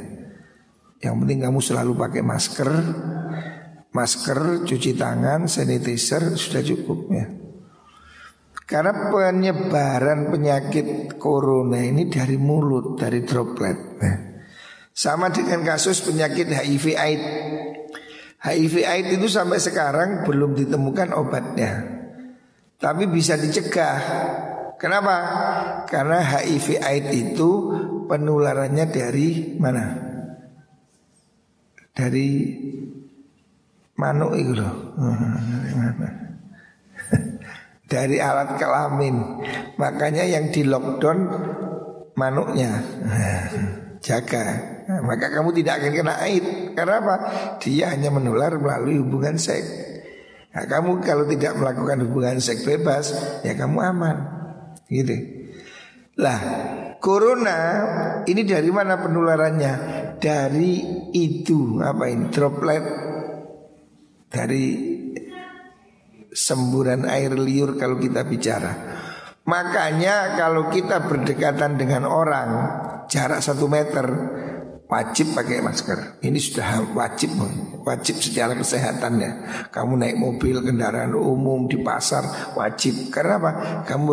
Yang 1.03 1.15
penting 1.25 1.39
kamu 1.43 1.59
selalu 1.59 1.91
pakai 1.99 2.23
masker, 2.23 2.71
masker, 3.91 4.63
cuci 4.63 4.91
tangan, 4.95 5.51
sanitizer 5.51 6.39
sudah 6.39 6.63
cukup 6.63 6.99
ya. 7.11 7.25
Karena 8.63 9.11
penyebaran 9.11 10.31
penyakit 10.31 11.19
corona 11.19 11.83
ini 11.83 12.07
dari 12.07 12.39
mulut, 12.39 12.95
dari 12.95 13.19
droplet. 13.27 13.77
Ya. 13.99 14.32
Sama 14.93 15.34
dengan 15.34 15.65
kasus 15.65 16.06
penyakit 16.06 16.53
HIV 16.53 16.86
AIDS. 16.93 17.25
HIV 18.45 18.75
AIDS 18.86 19.10
itu 19.17 19.25
sampai 19.25 19.58
sekarang 19.58 20.21
belum 20.21 20.53
ditemukan 20.53 21.17
obatnya. 21.17 21.82
Tapi 22.77 23.10
bisa 23.10 23.34
dicegah. 23.34 23.97
Kenapa? 24.77 25.15
Karena 25.89 26.21
HIV 26.21 26.77
AIDS 26.77 27.10
itu 27.10 27.49
penularannya 28.06 28.86
dari 28.93 29.58
mana? 29.58 29.86
Dari 31.89 32.29
manuk 33.97 34.38
itu 34.38 34.53
loh. 34.53 34.73
Dari 37.93 38.17
alat 38.17 38.58
kelamin. 38.58 39.15
Makanya 39.77 40.25
yang 40.25 40.49
di 40.49 40.65
lockdown 40.65 41.19
manuknya. 42.17 42.82
Jaga 44.06 44.72
nah, 44.87 45.01
Maka 45.03 45.31
kamu 45.31 45.49
tidak 45.55 45.83
akan 45.83 45.91
kena 45.91 46.15
aid 46.23 46.45
Karena 46.75 46.95
apa? 46.99 47.15
Dia 47.59 47.93
hanya 47.93 48.09
menular 48.09 48.55
melalui 48.57 48.99
hubungan 48.99 49.35
seks 49.35 49.67
Nah 50.53 50.63
kamu 50.69 51.01
kalau 51.01 51.25
tidak 51.25 51.57
melakukan 51.57 52.05
hubungan 52.05 52.37
seks 52.37 52.63
bebas 52.63 53.11
Ya 53.41 53.57
kamu 53.57 53.77
aman 53.79 54.17
Gitu 54.87 55.15
Lah 56.19 56.39
Corona 57.03 57.59
ini 58.23 58.47
dari 58.47 58.71
mana 58.71 58.95
penularannya? 58.95 59.73
Dari 60.15 60.79
itu 61.11 61.83
apa 61.83 62.07
ini 62.07 62.31
droplet 62.31 62.83
dari 64.31 64.65
semburan 66.31 67.03
air 67.03 67.35
liur 67.35 67.75
kalau 67.75 67.99
kita 67.99 68.23
bicara. 68.23 68.71
Makanya 69.43 70.39
kalau 70.39 70.71
kita 70.71 71.03
berdekatan 71.03 71.75
dengan 71.75 72.07
orang 72.07 72.49
jarak 73.11 73.43
satu 73.43 73.67
meter 73.67 74.07
wajib 74.93 75.34
pakai 75.34 75.65
masker. 75.65 76.21
Ini 76.21 76.38
sudah 76.38 76.93
wajib, 76.93 77.34
wajib 77.82 78.21
secara 78.21 78.53
kesehatan 78.53 79.17
ya. 79.17 79.32
Kamu 79.73 79.97
naik 79.97 80.21
mobil, 80.21 80.62
kendaraan 80.62 81.17
umum 81.17 81.65
di 81.65 81.82
pasar 81.82 82.53
wajib. 82.53 83.10
Karena 83.10 83.41
apa? 83.41 83.51
Kamu 83.89 84.10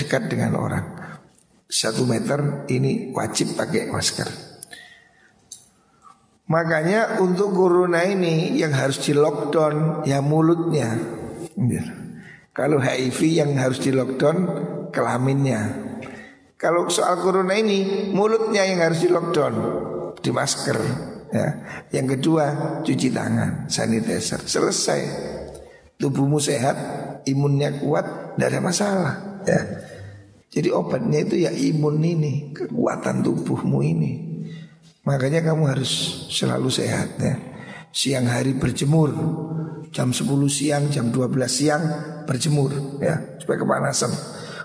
dekat 0.00 0.32
dengan 0.32 0.56
orang. 0.56 0.84
Satu 1.68 2.08
meter 2.08 2.64
ini 2.72 3.12
wajib 3.12 3.60
pakai 3.60 3.92
masker. 3.92 4.28
Makanya 6.48 7.20
untuk 7.20 7.52
corona 7.52 8.04
ini 8.04 8.56
yang 8.56 8.72
harus 8.72 9.00
di 9.04 9.12
lockdown 9.12 10.04
ya 10.08 10.20
mulutnya. 10.24 10.96
Kalau 12.52 12.76
HIV 12.76 13.20
yang 13.36 13.56
harus 13.56 13.80
di 13.80 13.92
lockdown 13.92 14.36
kelaminnya. 14.92 15.92
Kalau 16.60 16.92
soal 16.92 17.18
corona 17.24 17.56
ini 17.56 18.12
mulutnya 18.12 18.62
yang 18.68 18.84
harus 18.84 19.02
di 19.02 19.08
lockdown, 19.10 19.54
di 20.22 20.30
masker. 20.30 20.78
Ya. 21.32 21.48
Yang 21.90 22.06
kedua 22.18 22.44
cuci 22.86 23.08
tangan, 23.10 23.66
sanitizer. 23.66 24.40
Selesai. 24.46 25.00
Tubuhmu 25.98 26.38
sehat, 26.38 26.76
imunnya 27.28 27.78
kuat, 27.78 28.34
tidak 28.34 28.48
ada 28.48 28.60
masalah. 28.62 29.14
Ya. 29.44 29.60
Jadi 30.52 30.68
obatnya 30.68 31.24
itu 31.24 31.36
ya 31.42 31.50
imun 31.50 32.02
ini, 32.02 32.52
kekuatan 32.54 33.24
tubuhmu 33.24 33.80
ini. 33.82 34.12
Makanya 35.02 35.42
kamu 35.42 35.66
harus 35.66 35.90
selalu 36.30 36.70
sehat 36.70 37.18
ya. 37.18 37.34
Siang 37.92 38.30
hari 38.30 38.56
berjemur, 38.56 39.10
jam 39.92 40.14
10 40.14 40.24
siang, 40.48 40.88
jam 40.88 41.12
12 41.12 41.50
siang 41.50 41.82
berjemur 42.24 43.02
ya 43.02 43.36
supaya 43.36 43.60
kepanasan. 43.60 44.12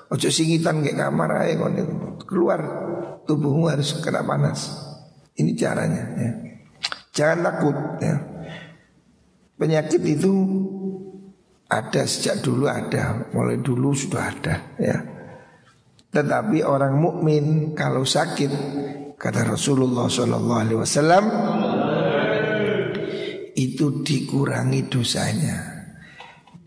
Ojo 0.08 0.32
singitan 0.32 0.80
kayak 0.80 1.04
kamar 1.04 1.44
aja 1.44 1.60
keluar 2.24 2.60
tubuhmu 3.28 3.68
harus 3.68 4.00
kena 4.00 4.24
panas. 4.24 4.87
Ini 5.38 5.52
caranya 5.54 6.04
ya. 6.18 6.32
Jangan 7.14 7.40
takut 7.46 7.78
ya. 8.02 8.16
Penyakit 9.58 10.02
itu 10.06 10.34
ada 11.68 12.06
sejak 12.06 12.46
dulu 12.46 12.70
ada, 12.70 13.28
mulai 13.34 13.58
dulu 13.60 13.92
sudah 13.94 14.24
ada 14.34 14.56
ya. 14.78 14.98
Tetapi 16.14 16.64
orang 16.64 16.98
mukmin 16.98 17.76
kalau 17.78 18.08
sakit 18.08 18.52
kata 19.18 19.42
Rasulullah 19.44 20.08
Wasallam 20.08 21.26
itu 23.58 24.06
dikurangi 24.06 24.82
dosanya 24.86 25.58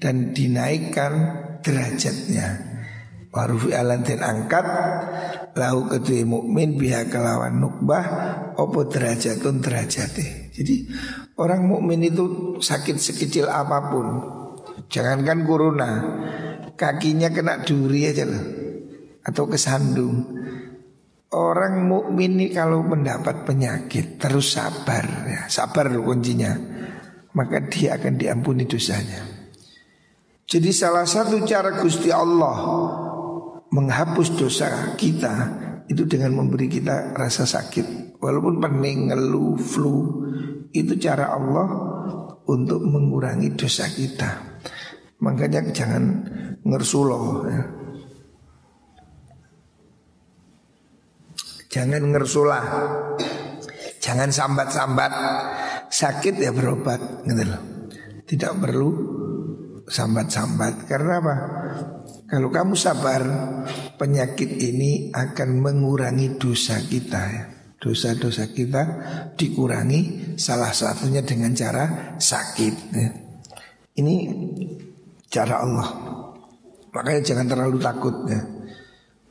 dan 0.03 0.35
dinaikkan 0.35 1.13
derajatnya. 1.63 2.69
Warufi 3.31 3.71
alan 3.71 4.03
dan 4.03 4.27
angkat 4.27 4.67
lahu 5.57 5.91
kedua 5.91 6.23
mukmin 6.27 6.79
pihak 6.79 7.11
kelawan 7.11 7.59
nukbah 7.59 8.05
opo 8.55 8.87
derajatun 8.87 9.63
derajate. 9.63 10.53
Jadi 10.55 10.87
orang 11.39 11.67
mukmin 11.67 12.07
itu 12.07 12.57
sakit 12.61 12.97
sekecil 13.01 13.51
apa 13.51 13.91
pun, 13.91 14.07
jangankan 14.87 15.39
corona, 15.47 15.91
kakinya 16.77 17.33
kena 17.33 17.63
duri 17.65 18.09
aja 18.09 18.25
loh 18.27 18.45
atau 19.25 19.45
kesandung. 19.51 20.39
Orang 21.31 21.87
mukmin 21.87 22.43
ini 22.43 22.51
kalau 22.51 22.83
mendapat 22.83 23.47
penyakit 23.47 24.19
terus 24.19 24.59
sabar 24.59 25.07
ya, 25.31 25.41
sabar 25.47 25.87
loh 25.87 26.03
kuncinya. 26.03 26.51
Maka 27.31 27.63
dia 27.71 27.95
akan 27.95 28.19
diampuni 28.19 28.67
dosanya. 28.67 29.23
Jadi 30.51 30.75
salah 30.75 31.07
satu 31.07 31.47
cara 31.47 31.79
Gusti 31.79 32.11
Allah 32.11 32.59
menghapus 33.71 34.35
dosa 34.35 34.95
kita 34.99 35.35
itu 35.91 36.07
dengan 36.07 36.39
memberi 36.39 36.71
kita 36.71 37.15
rasa 37.15 37.47
sakit. 37.47 38.19
Walaupun 38.21 38.61
pening, 38.61 39.11
ngeluh, 39.11 39.57
flu, 39.57 39.97
itu 40.71 40.95
cara 41.01 41.35
Allah 41.35 41.69
untuk 42.47 42.83
mengurangi 42.85 43.55
dosa 43.55 43.91
kita. 43.91 44.61
Makanya 45.21 45.71
jangan 45.75 46.05
ngersuloh 46.63 47.47
ya. 47.47 47.63
Jangan 51.71 52.03
ngersulah 52.11 52.65
Jangan 54.01 54.33
sambat-sambat 54.35 55.13
Sakit 55.87 56.43
ya 56.43 56.51
berobat 56.51 56.99
gitu 57.23 57.47
loh. 57.47 57.63
Tidak 58.27 58.53
perlu 58.59 58.91
sambat-sambat 59.87 60.91
Karena 60.91 61.13
apa? 61.23 61.35
Kalau 62.31 62.49
kamu 62.49 62.79
sabar 62.79 63.23
Penyakit 63.99 64.57
ini 64.62 65.11
akan 65.11 65.59
mengurangi 65.59 66.38
dosa 66.38 66.79
kita 66.79 67.23
ya 67.27 67.45
Dosa-dosa 67.77 68.55
kita 68.55 68.83
dikurangi 69.35 70.33
Salah 70.38 70.71
satunya 70.71 71.27
dengan 71.27 71.51
cara 71.53 72.14
sakit 72.16 72.75
ya. 72.95 73.11
Ini 73.99 74.14
cara 75.27 75.66
Allah 75.66 75.88
Makanya 76.95 77.21
jangan 77.27 77.47
terlalu 77.51 77.77
takut 77.83 78.14
ya 78.31 78.61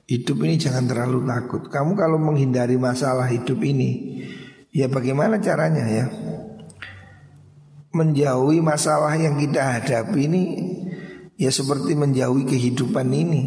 Hidup 0.10 0.42
ini 0.42 0.58
jangan 0.58 0.90
terlalu 0.90 1.22
takut. 1.22 1.70
Kamu 1.70 1.94
kalau 1.94 2.18
menghindari 2.18 2.82
masalah 2.82 3.30
hidup 3.30 3.62
ini, 3.62 4.18
ya 4.74 4.90
bagaimana 4.90 5.38
caranya 5.38 5.86
ya? 5.86 6.10
Menjauhi 7.94 8.58
masalah 8.58 9.14
yang 9.22 9.38
kita 9.38 9.62
hadapi 9.62 10.26
ini, 10.26 10.44
ya 11.40 11.48
seperti 11.48 11.96
menjauhi 11.96 12.44
kehidupan 12.44 13.08
ini. 13.16 13.44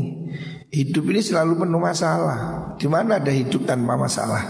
Hidup 0.73 1.05
ini 1.13 1.21
selalu 1.21 1.61
penuh 1.61 1.77
masalah. 1.77 2.73
Di 2.81 2.89
mana 2.89 3.21
ada 3.21 3.29
hidup 3.29 3.69
tanpa 3.69 4.01
masalah? 4.01 4.49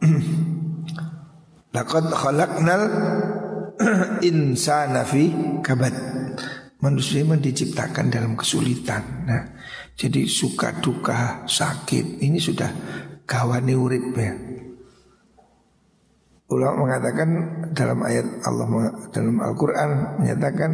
Laqad 1.76 2.08
khalaqnal 2.08 2.84
insana 4.28 5.04
fi 5.04 5.28
kabad. 5.60 5.92
Manusia 6.80 7.20
memang 7.20 7.44
diciptakan 7.44 8.08
dalam 8.08 8.32
kesulitan. 8.32 9.28
Nah, 9.28 9.42
jadi 9.92 10.24
suka 10.24 10.80
duka 10.80 11.44
sakit 11.44 12.24
ini 12.24 12.40
sudah 12.40 12.72
gawani 13.28 13.76
urip 13.76 14.16
ya. 14.16 14.32
Ulama 16.48 16.88
mengatakan 16.88 17.28
dalam 17.76 18.00
ayat 18.00 18.26
Allah 18.48 18.66
dalam 19.12 19.36
Al-Qur'an 19.44 20.18
menyatakan 20.24 20.72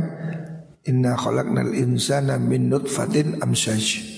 inna 0.87 1.19
khalaqnal 1.19 1.75
insana 1.75 2.39
min 2.39 2.71
nutfatin 2.71 3.43
amsaj. 3.43 4.17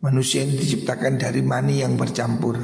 Manusia 0.00 0.42
ini 0.42 0.56
diciptakan 0.56 1.20
dari 1.20 1.44
mani 1.44 1.84
yang 1.84 1.94
bercampur. 1.94 2.56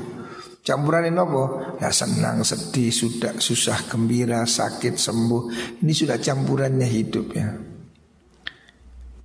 Campuran 0.67 1.07
ini 1.07 1.21
apa? 1.21 1.45
Ya 1.79 1.95
senang, 1.95 2.43
sedih, 2.43 2.91
sudah, 2.91 3.39
susah, 3.39 3.87
gembira, 3.87 4.43
sakit, 4.43 4.99
sembuh. 4.99 5.43
Ini 5.79 5.93
sudah 5.95 6.19
campurannya 6.19 6.89
hidup 6.91 7.27
ya. 7.37 7.49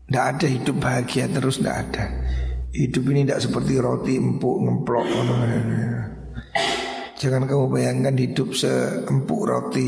Tidak 0.05 0.25
ada 0.27 0.43
hidup 0.45 0.75
bahagia 0.77 1.31
terus, 1.31 1.63
tidak 1.63 1.75
ada. 1.88 2.03
Hidup 2.75 3.03
ini 3.15 3.23
tidak 3.25 3.47
seperti 3.47 3.73
roti 3.79 4.13
empuk 4.19 4.57
ngemplok. 4.60 5.07
Jangan 7.15 7.47
kamu 7.47 7.65
bayangkan 7.71 8.15
hidup 8.19 8.51
seempuk 8.51 9.41
roti. 9.47 9.88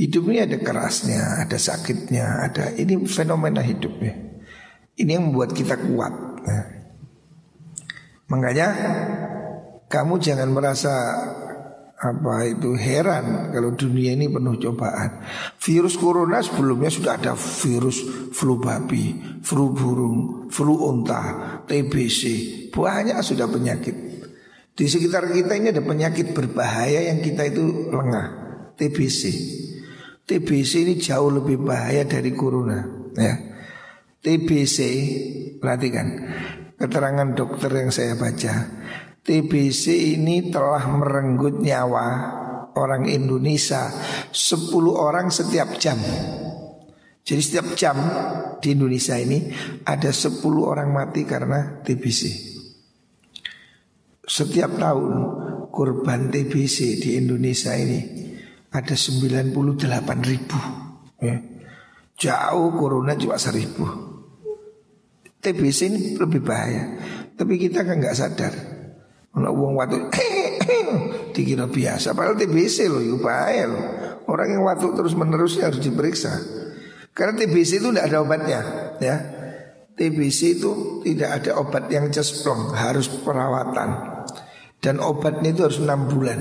Hidup 0.00 0.32
ini 0.32 0.40
ada 0.40 0.56
kerasnya, 0.56 1.44
ada 1.44 1.60
sakitnya, 1.60 2.48
ada 2.48 2.72
ini 2.72 3.04
fenomena 3.04 3.60
hidupnya. 3.60 4.16
Ini 4.96 5.20
yang 5.20 5.28
membuat 5.28 5.52
kita 5.52 5.76
kuat. 5.76 6.14
Nah. 6.40 6.66
Makanya 8.32 8.68
kamu 9.92 10.16
jangan 10.16 10.48
merasa 10.48 10.94
apa 12.00 12.48
itu 12.48 12.72
heran 12.80 13.52
kalau 13.52 13.76
dunia 13.76 14.16
ini 14.16 14.32
penuh 14.32 14.56
cobaan. 14.56 15.20
Virus 15.60 16.00
corona 16.00 16.40
sebelumnya 16.40 16.88
sudah 16.88 17.20
ada 17.20 17.36
virus 17.36 18.00
flu 18.32 18.56
babi, 18.56 19.20
flu 19.44 19.76
burung, 19.76 20.48
flu 20.48 20.80
unta, 20.80 21.60
TBC, 21.68 22.22
banyak 22.72 23.20
sudah 23.20 23.52
penyakit. 23.52 23.96
Di 24.72 24.88
sekitar 24.88 25.28
kita 25.28 25.60
ini 25.60 25.76
ada 25.76 25.84
penyakit 25.84 26.32
berbahaya 26.32 27.12
yang 27.12 27.20
kita 27.20 27.52
itu 27.52 27.92
lengah, 27.92 28.26
TBC. 28.80 29.22
TBC 30.30 30.86
ini 30.86 30.94
jauh 30.94 31.26
lebih 31.26 31.58
bahaya 31.58 32.06
dari 32.06 32.30
corona, 32.38 32.78
ya. 33.18 33.34
TBC, 34.22 34.78
perhatikan 35.58 36.06
keterangan 36.78 37.34
dokter 37.34 37.74
yang 37.74 37.90
saya 37.90 38.14
baca. 38.14 38.78
TBC 39.26 40.14
ini 40.14 40.54
telah 40.54 40.86
merenggut 40.86 41.58
nyawa 41.58 42.06
orang 42.78 43.10
Indonesia 43.10 43.90
10 44.30 44.70
orang 44.94 45.34
setiap 45.34 45.74
jam. 45.82 45.98
Jadi 47.26 47.40
setiap 47.42 47.74
jam 47.74 47.98
di 48.62 48.70
Indonesia 48.70 49.18
ini 49.18 49.50
ada 49.82 50.14
10 50.14 50.46
orang 50.62 50.94
mati 50.94 51.26
karena 51.26 51.82
TBC. 51.82 52.22
Setiap 54.22 54.78
tahun 54.78 55.12
korban 55.74 56.30
TBC 56.30 57.02
di 57.02 57.18
Indonesia 57.18 57.74
ini 57.74 58.29
ada 58.70 58.94
98 58.94 59.50
ribu. 60.30 60.58
Ya. 61.18 61.36
Jauh 62.20 62.70
corona 62.78 63.18
cuma 63.18 63.36
seribu. 63.40 63.86
TBC 65.40 65.78
ini 65.90 66.00
lebih 66.20 66.44
bahaya. 66.44 67.00
Tapi 67.34 67.56
kita 67.56 67.82
kan 67.82 67.98
nggak 67.98 68.16
sadar. 68.16 68.52
Ono 69.38 69.50
wong 69.54 69.78
watu 69.78 70.10
dikira 71.34 71.70
biasa 71.70 72.18
padahal 72.18 72.34
TBC 72.34 72.90
loh 72.90 73.00
itu 73.00 73.16
bahaya 73.22 73.70
loh. 73.70 73.84
Orang 74.30 74.52
yang 74.54 74.62
watu 74.62 74.94
terus 74.94 75.16
menerus 75.16 75.58
harus 75.58 75.82
diperiksa. 75.82 76.30
Karena 77.10 77.34
TBC 77.34 77.82
itu 77.82 77.90
tidak 77.90 78.06
ada 78.06 78.18
obatnya, 78.22 78.60
ya. 79.02 79.16
TBC 79.98 80.62
itu 80.62 81.02
tidak 81.02 81.42
ada 81.42 81.58
obat 81.58 81.90
yang 81.90 82.06
cesplong, 82.08 82.72
harus 82.72 83.10
perawatan. 83.10 84.22
Dan 84.80 85.02
obatnya 85.02 85.52
itu 85.52 85.66
harus 85.66 85.82
6 85.82 85.90
bulan. 86.08 86.40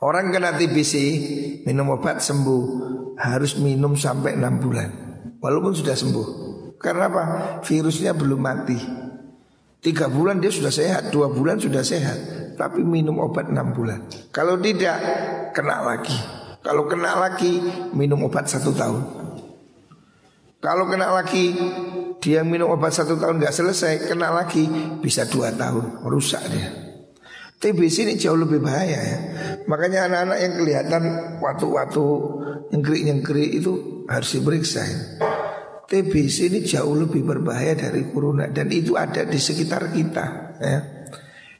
Orang 0.00 0.32
kena 0.32 0.56
TBC 0.56 0.94
minum 1.68 1.92
obat 1.92 2.24
sembuh 2.24 2.64
harus 3.20 3.60
minum 3.60 3.92
sampai 3.92 4.32
6 4.36 4.64
bulan. 4.64 4.88
Walaupun 5.40 5.76
sudah 5.76 5.96
sembuh. 5.96 6.26
Karena 6.80 7.12
apa? 7.12 7.24
Virusnya 7.60 8.16
belum 8.16 8.40
mati. 8.40 8.80
Tiga 9.80 10.12
bulan 10.12 10.40
dia 10.44 10.52
sudah 10.52 10.68
sehat, 10.68 11.08
dua 11.08 11.32
bulan 11.32 11.56
sudah 11.56 11.80
sehat, 11.80 12.18
tapi 12.60 12.84
minum 12.84 13.16
obat 13.16 13.48
enam 13.48 13.72
bulan. 13.72 14.04
Kalau 14.28 14.60
tidak, 14.60 15.00
kena 15.56 15.80
lagi. 15.80 16.12
Kalau 16.60 16.84
kena 16.84 17.16
lagi, 17.16 17.64
minum 17.96 18.20
obat 18.28 18.44
satu 18.44 18.76
tahun. 18.76 19.00
Kalau 20.60 20.84
kena 20.84 21.16
lagi, 21.16 21.56
dia 22.20 22.44
minum 22.44 22.68
obat 22.68 22.92
satu 22.92 23.16
tahun 23.16 23.40
nggak 23.40 23.56
selesai, 23.56 24.04
kena 24.04 24.28
lagi 24.28 24.68
bisa 25.00 25.24
dua 25.24 25.48
tahun, 25.56 26.04
rusak 26.04 26.44
dia. 26.52 26.68
TBC 27.60 28.04
ini 28.04 28.14
jauh 28.20 28.36
lebih 28.36 28.60
bahaya 28.60 29.00
ya. 29.00 29.18
Makanya 29.70 30.10
anak-anak 30.10 30.38
yang 30.42 30.54
kelihatan 30.58 31.02
waktu-waktu 31.38 32.04
nyengkrik-nyengkrik 32.74 33.62
itu 33.62 34.02
harus 34.10 34.34
diperiksa 34.34 34.82
ya. 34.82 35.00
TBC 35.86 36.50
ini 36.50 36.60
jauh 36.66 36.94
lebih 36.94 37.22
berbahaya 37.22 37.74
dari 37.78 38.10
corona 38.10 38.50
dan 38.50 38.70
itu 38.70 38.98
ada 38.98 39.26
di 39.26 39.38
sekitar 39.38 39.94
kita 39.94 40.26
ya. 40.58 40.78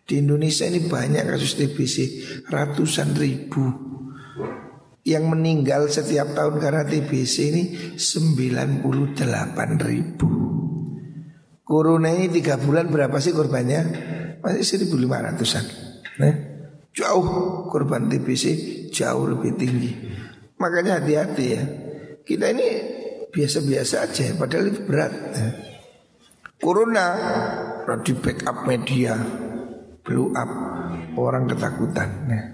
Di 0.02 0.18
Indonesia 0.18 0.66
ini 0.66 0.90
banyak 0.90 1.22
kasus 1.22 1.54
TBC 1.54 1.96
ratusan 2.50 3.14
ribu. 3.14 3.86
yang 5.00 5.32
meninggal 5.32 5.88
setiap 5.88 6.36
tahun 6.36 6.60
karena 6.60 6.84
TBC 6.84 7.34
ini 7.56 7.62
98 7.96 8.84
ribu. 9.80 10.28
Corona 11.64 12.12
ini 12.12 12.28
tiga 12.28 12.60
bulan 12.60 12.92
berapa 12.92 13.16
sih 13.16 13.32
korbannya? 13.32 13.80
Masih 14.44 14.84
1500an. 14.84 15.64
Nah, 16.20 16.49
jauh 17.00 17.64
korban 17.72 18.12
TBC 18.12 18.44
jauh 18.92 19.24
lebih 19.24 19.56
tinggi. 19.56 19.92
Makanya 20.60 21.00
hati-hati 21.00 21.46
ya. 21.48 21.62
Kita 22.20 22.52
ini 22.52 22.68
biasa-biasa 23.32 24.04
aja, 24.04 24.36
padahal 24.36 24.68
itu 24.68 24.80
berat. 24.84 25.12
Ya. 25.32 25.48
Corona 26.60 27.06
di 28.04 28.12
backup 28.12 28.68
media, 28.68 29.16
blow 30.04 30.30
up, 30.36 30.50
orang 31.16 31.48
ketakutan. 31.48 32.08
Nah. 32.28 32.44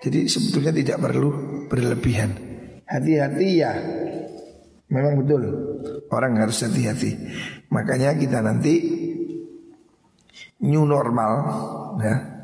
Jadi 0.00 0.24
sebetulnya 0.26 0.72
tidak 0.72 0.98
perlu 1.04 1.28
berlebihan. 1.68 2.32
Hati-hati 2.88 3.48
ya. 3.60 3.72
Memang 4.90 5.22
betul. 5.22 5.42
Orang 6.08 6.40
harus 6.40 6.64
hati-hati. 6.64 7.14
Makanya 7.70 8.16
kita 8.16 8.40
nanti 8.40 8.74
new 10.64 10.88
normal 10.88 11.32
ya. 12.00 12.39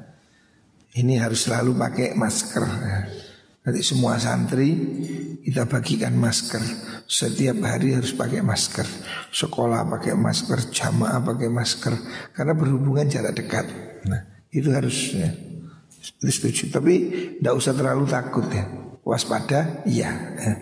Ini 0.97 1.21
harus 1.21 1.45
selalu 1.45 1.77
pakai 1.77 2.17
masker. 2.17 2.65
Nanti 3.67 3.81
semua 3.85 4.17
santri 4.17 4.73
kita 5.45 5.69
bagikan 5.69 6.17
masker. 6.17 6.63
Setiap 7.05 7.61
hari 7.69 7.93
harus 7.93 8.17
pakai 8.17 8.41
masker. 8.41 8.89
Sekolah 9.29 9.85
pakai 9.85 10.17
masker, 10.17 10.73
jamaah 10.73 11.21
pakai 11.21 11.53
masker. 11.53 11.95
Karena 12.33 12.57
berhubungan 12.57 13.05
jarak 13.13 13.37
dekat. 13.37 13.69
Nah, 14.09 14.49
itu 14.49 14.73
harus 14.73 15.13
ya. 15.13 15.29
Itu 16.17 16.33
setuju. 16.33 16.73
Tapi 16.73 16.95
tidak 17.43 17.55
usah 17.61 17.77
terlalu 17.77 18.09
takut 18.09 18.49
ya. 18.49 18.65
Waspada, 19.05 19.85
iya. 19.85 20.11
Ya. 20.41 20.55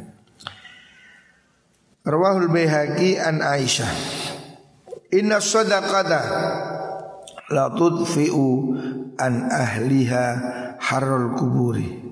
Rawahul 2.04 2.50
Baihaqi 2.50 3.16
an 3.22 3.40
Aisyah. 3.40 3.92
Inna 5.14 5.38
sadaqata 5.38 6.20
la 7.50 7.72
tudfi'u 7.72 8.46
an 9.18 9.34
ahliha 9.50 10.24
harul 10.78 11.36
kuburi. 11.36 12.04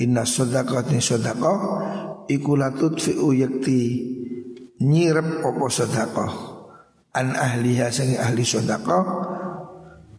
Inna 0.00 0.24
ni 0.24 1.00
sodako 1.04 1.52
Iku 2.24 2.56
latut 2.56 2.96
fi'u 2.96 3.36
yakti 3.36 3.80
Nyirep 4.80 5.44
opo 5.44 5.68
sodako 5.68 6.26
An 7.12 7.36
ahliha 7.36 7.92
sing 7.92 8.16
ahli 8.16 8.40
sodako 8.40 8.98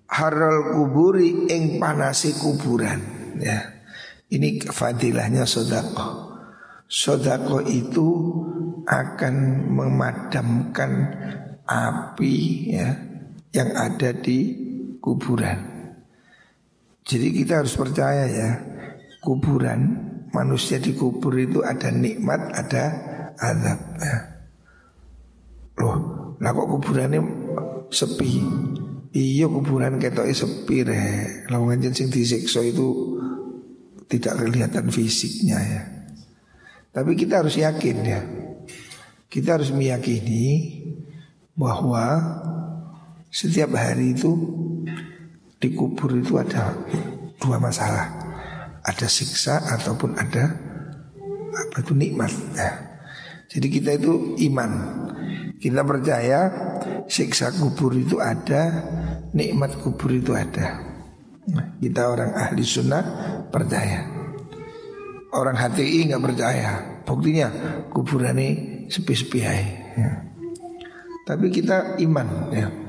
Harol 0.05 0.75
kuburi 0.77 1.49
ing 1.49 1.81
panasi 1.81 2.37
kuburan 2.37 3.01
Ya. 3.41 3.81
Ini 4.29 4.61
fadilahnya 4.69 5.49
sodako 5.49 6.29
Sodako 6.85 7.65
itu 7.65 8.07
akan 8.85 9.35
memadamkan 9.71 10.91
api 11.63 12.35
ya 12.75 13.10
yang 13.51 13.75
ada 13.75 14.15
di 14.15 14.55
kuburan. 15.03 15.59
Jadi 17.03 17.27
kita 17.33 17.63
harus 17.63 17.75
percaya 17.75 18.25
ya 18.29 18.49
kuburan 19.19 20.11
manusia 20.31 20.79
dikubur 20.79 21.35
itu 21.35 21.59
ada 21.61 21.91
nikmat 21.91 22.39
ada 22.55 22.83
azab. 23.35 23.79
Ya. 23.99 24.17
loh 25.81 25.97
lah 26.41 26.51
kok 26.53 26.69
kuburannya 26.77 27.21
sepi? 27.91 28.33
Iya 29.11 29.51
kuburan 29.51 29.99
ketok 29.99 30.31
sepi 30.31 30.87
re 30.87 31.01
lawangan 31.51 31.91
sing 31.91 32.07
disiksa 32.07 32.63
itu 32.63 33.19
tidak 34.07 34.39
kelihatan 34.39 34.87
fisiknya 34.87 35.59
ya. 35.59 35.81
Tapi 36.91 37.15
kita 37.15 37.43
harus 37.43 37.55
yakin 37.59 37.97
ya. 38.03 38.21
Kita 39.31 39.59
harus 39.59 39.71
meyakini 39.71 40.79
bahwa 41.55 42.39
setiap 43.31 43.73
hari 43.73 44.13
itu 44.13 44.35
dikubur 45.57 46.13
itu 46.19 46.35
ada 46.37 46.75
dua 47.39 47.57
masalah 47.57 48.21
ada 48.81 49.07
siksa 49.07 49.61
ataupun 49.61 50.17
ada 50.17 50.49
apa 51.51 51.77
itu 51.83 51.93
nikmat. 51.93 52.31
Nah, 52.57 52.75
jadi 53.51 53.67
kita 53.67 53.89
itu 53.99 54.35
iman. 54.51 54.71
Kita 55.61 55.85
percaya 55.85 56.39
siksa 57.05 57.53
kubur 57.53 57.93
itu 57.93 58.17
ada, 58.17 58.81
nikmat 59.37 59.77
kubur 59.85 60.09
itu 60.09 60.33
ada. 60.33 60.81
Kita 61.77 62.09
orang 62.09 62.33
ahli 62.33 62.65
sunnah 62.65 63.03
percaya. 63.53 64.09
Orang 65.31 65.55
HTI 65.55 66.09
nggak 66.11 66.23
percaya. 66.23 66.71
Buktinya 67.05 67.47
kuburan 67.93 68.39
ini 68.39 68.49
sepi-sepi 68.89 69.39
ya. 69.41 69.53
Tapi 71.27 71.47
kita 71.53 72.01
iman 72.01 72.27
ya. 72.51 72.80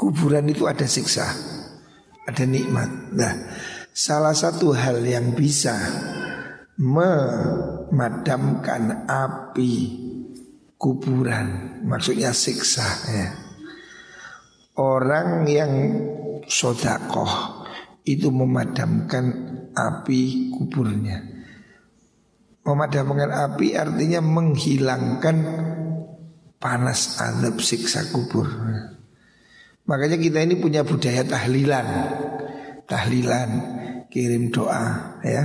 Kuburan 0.00 0.48
itu 0.48 0.64
ada 0.64 0.88
siksa, 0.88 1.28
ada 2.24 2.44
nikmat. 2.48 2.88
Nah, 3.12 3.34
Salah 3.90 4.38
satu 4.38 4.70
hal 4.70 5.02
yang 5.02 5.34
bisa 5.34 5.74
memadamkan 6.78 7.92
api 9.10 9.98
kuburan, 10.78 11.82
maksudnya 11.82 12.30
siksa 12.30 12.86
ya. 13.10 13.34
Orang 14.78 15.44
yang 15.50 15.72
sodakoh 16.46 17.66
itu 18.06 18.30
memadamkan 18.30 19.26
api 19.74 20.54
kuburnya. 20.54 21.20
Memadamkan 22.62 23.26
api 23.26 23.74
artinya 23.74 24.22
menghilangkan 24.22 25.36
panas 26.62 27.18
azab 27.18 27.58
siksa 27.58 28.06
kubur. 28.14 28.46
Makanya 29.90 30.22
kita 30.22 30.38
ini 30.46 30.54
punya 30.54 30.86
budaya 30.86 31.26
tahlilan. 31.26 31.86
Tahlilan 32.86 33.50
kirim 34.06 34.54
doa 34.54 35.18
ya. 35.26 35.42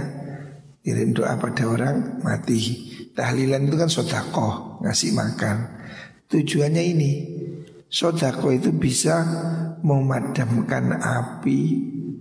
Kirim 0.86 1.18
doa 1.18 1.34
pada 1.42 1.66
orang 1.66 2.22
mati. 2.22 2.94
Tahlilan 3.18 3.66
itu 3.66 3.74
kan 3.74 3.90
sodako 3.90 4.78
ngasih 4.86 5.18
makan. 5.18 5.58
Tujuannya 6.30 6.84
ini 6.86 7.12
sodako 7.90 8.54
itu 8.54 8.70
bisa 8.70 9.26
memadamkan 9.82 10.94
api 10.94 11.60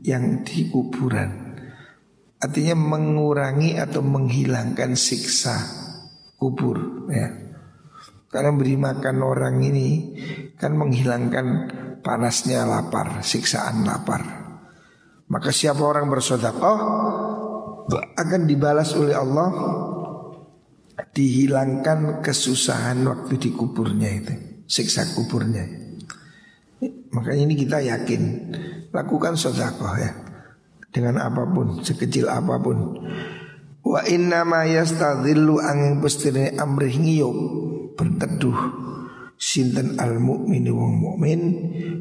yang 0.01 0.49
di 0.49 0.73
kuburan. 0.73 1.61
Artinya 2.41 2.73
mengurangi 2.73 3.77
atau 3.77 4.01
menghilangkan 4.01 4.97
siksa 4.97 5.61
kubur 6.41 7.05
ya. 7.13 7.29
Karena 8.33 8.51
beri 8.57 8.81
makan 8.81 9.17
orang 9.21 9.61
ini 9.61 9.89
kan 10.57 10.73
menghilangkan 10.73 11.47
panasnya 12.05 12.69
lapar 12.69 13.25
siksaan 13.25 13.89
lapar 13.89 14.45
maka 15.33 15.49
siapa 15.49 15.81
orang 15.81 16.13
bersodakoh 16.13 16.79
akan 17.93 18.43
dibalas 18.45 18.93
oleh 18.97 19.17
Allah 19.17 19.51
dihilangkan 21.15 22.23
kesusahan 22.23 23.03
waktu 23.07 23.35
di 23.39 23.51
kuburnya 23.55 24.11
itu, 24.15 24.35
siksa 24.67 25.15
kuburnya. 25.15 25.67
Makanya 27.15 27.43
ini 27.47 27.55
kita 27.55 27.79
yakin 27.83 28.23
lakukan 28.91 29.39
sodakoh 29.39 29.95
ya 29.95 30.11
dengan 30.91 31.23
apa 31.23 31.47
pun, 31.47 31.83
sekecil 31.83 32.31
apa 32.31 32.59
pun. 32.59 32.99
Wa 33.85 34.03
inna 34.11 34.43
ma 34.43 34.67
yastadhillu 34.67 35.61
angin 35.61 36.03
pestine 36.03 36.57
amrih 36.57 36.99
ngiyuk 36.99 37.37
berteduh 37.95 38.59
sinten 39.39 39.99
al 39.99 40.19
mukmin 40.23 40.67
wong 40.71 40.95
mukmin 40.99 41.41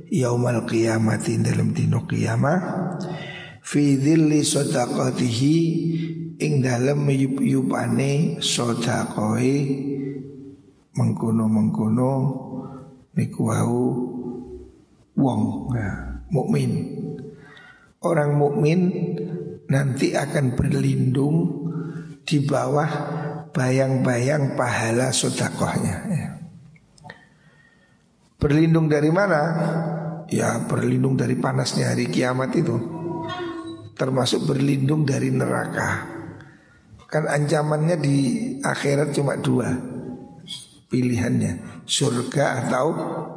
yaumal 0.10 0.64
qiyamati 0.70 1.42
dalam 1.42 1.74
dino 1.74 2.06
qiyamah 2.06 2.60
fi 3.64 3.98
dhilli 3.98 4.44
sadaqatihi 4.44 5.58
ing 6.44 6.54
dalam 6.60 7.08
yup-yupane 7.08 8.44
sedekahe 8.44 9.58
mengkono-mengkono 10.94 12.12
niku 13.18 13.42
wau 13.50 13.82
wong 15.14 15.42
ya, 15.74 15.90
mukmin 16.30 16.72
orang 18.04 18.36
mukmin 18.38 18.80
nanti 19.72 20.14
akan 20.14 20.54
berlindung 20.54 21.66
di 22.28 22.44
bawah 22.44 22.92
bayang-bayang 23.54 24.58
pahala 24.58 25.14
sodakohnya 25.14 25.98
ya. 26.10 26.43
Berlindung 28.44 28.92
dari 28.92 29.08
mana? 29.08 29.42
Ya 30.28 30.60
berlindung 30.68 31.16
dari 31.16 31.40
panasnya 31.40 31.96
hari 31.96 32.12
kiamat 32.12 32.52
itu 32.60 32.76
Termasuk 33.96 34.44
berlindung 34.44 35.08
dari 35.08 35.32
neraka 35.32 36.12
Kan 37.08 37.30
ancamannya 37.30 37.96
di 38.04 38.18
akhirat 38.60 39.16
cuma 39.16 39.40
dua 39.40 39.72
Pilihannya 40.92 41.88
Surga 41.88 42.68
atau 42.68 42.86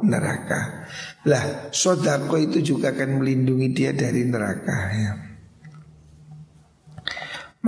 neraka 0.03 0.89
Lah 1.27 1.71
sodako 1.71 2.39
itu 2.39 2.63
juga 2.63 2.95
akan 2.95 3.19
melindungi 3.19 3.67
dia 3.75 3.91
dari 3.91 4.23
neraka 4.23 4.77
ya. 4.95 5.13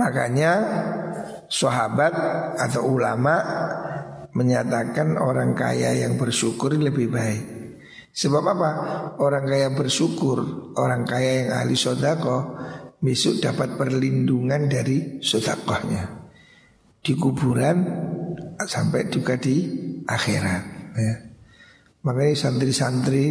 Makanya 0.00 0.52
sahabat 1.52 2.12
atau 2.56 2.88
ulama 2.88 3.36
menyatakan 4.34 5.18
orang 5.18 5.52
kaya 5.58 5.94
yang 5.94 6.14
bersyukur 6.18 6.74
lebih 6.74 7.10
baik. 7.10 7.44
Sebab 8.10 8.42
apa? 8.42 8.70
Orang 9.22 9.46
kaya 9.46 9.70
bersyukur, 9.70 10.72
orang 10.74 11.06
kaya 11.06 11.46
yang 11.46 11.50
ahli 11.62 11.78
sodako 11.78 12.58
besok 13.00 13.40
dapat 13.40 13.78
perlindungan 13.78 14.68
dari 14.68 15.22
sodakohnya 15.22 16.20
di 17.00 17.16
kuburan 17.16 17.86
sampai 18.60 19.08
juga 19.08 19.40
di 19.40 19.56
akhirat. 20.04 20.64
Ya. 20.98 21.14
Makanya 22.00 22.32
santri-santri 22.32 23.26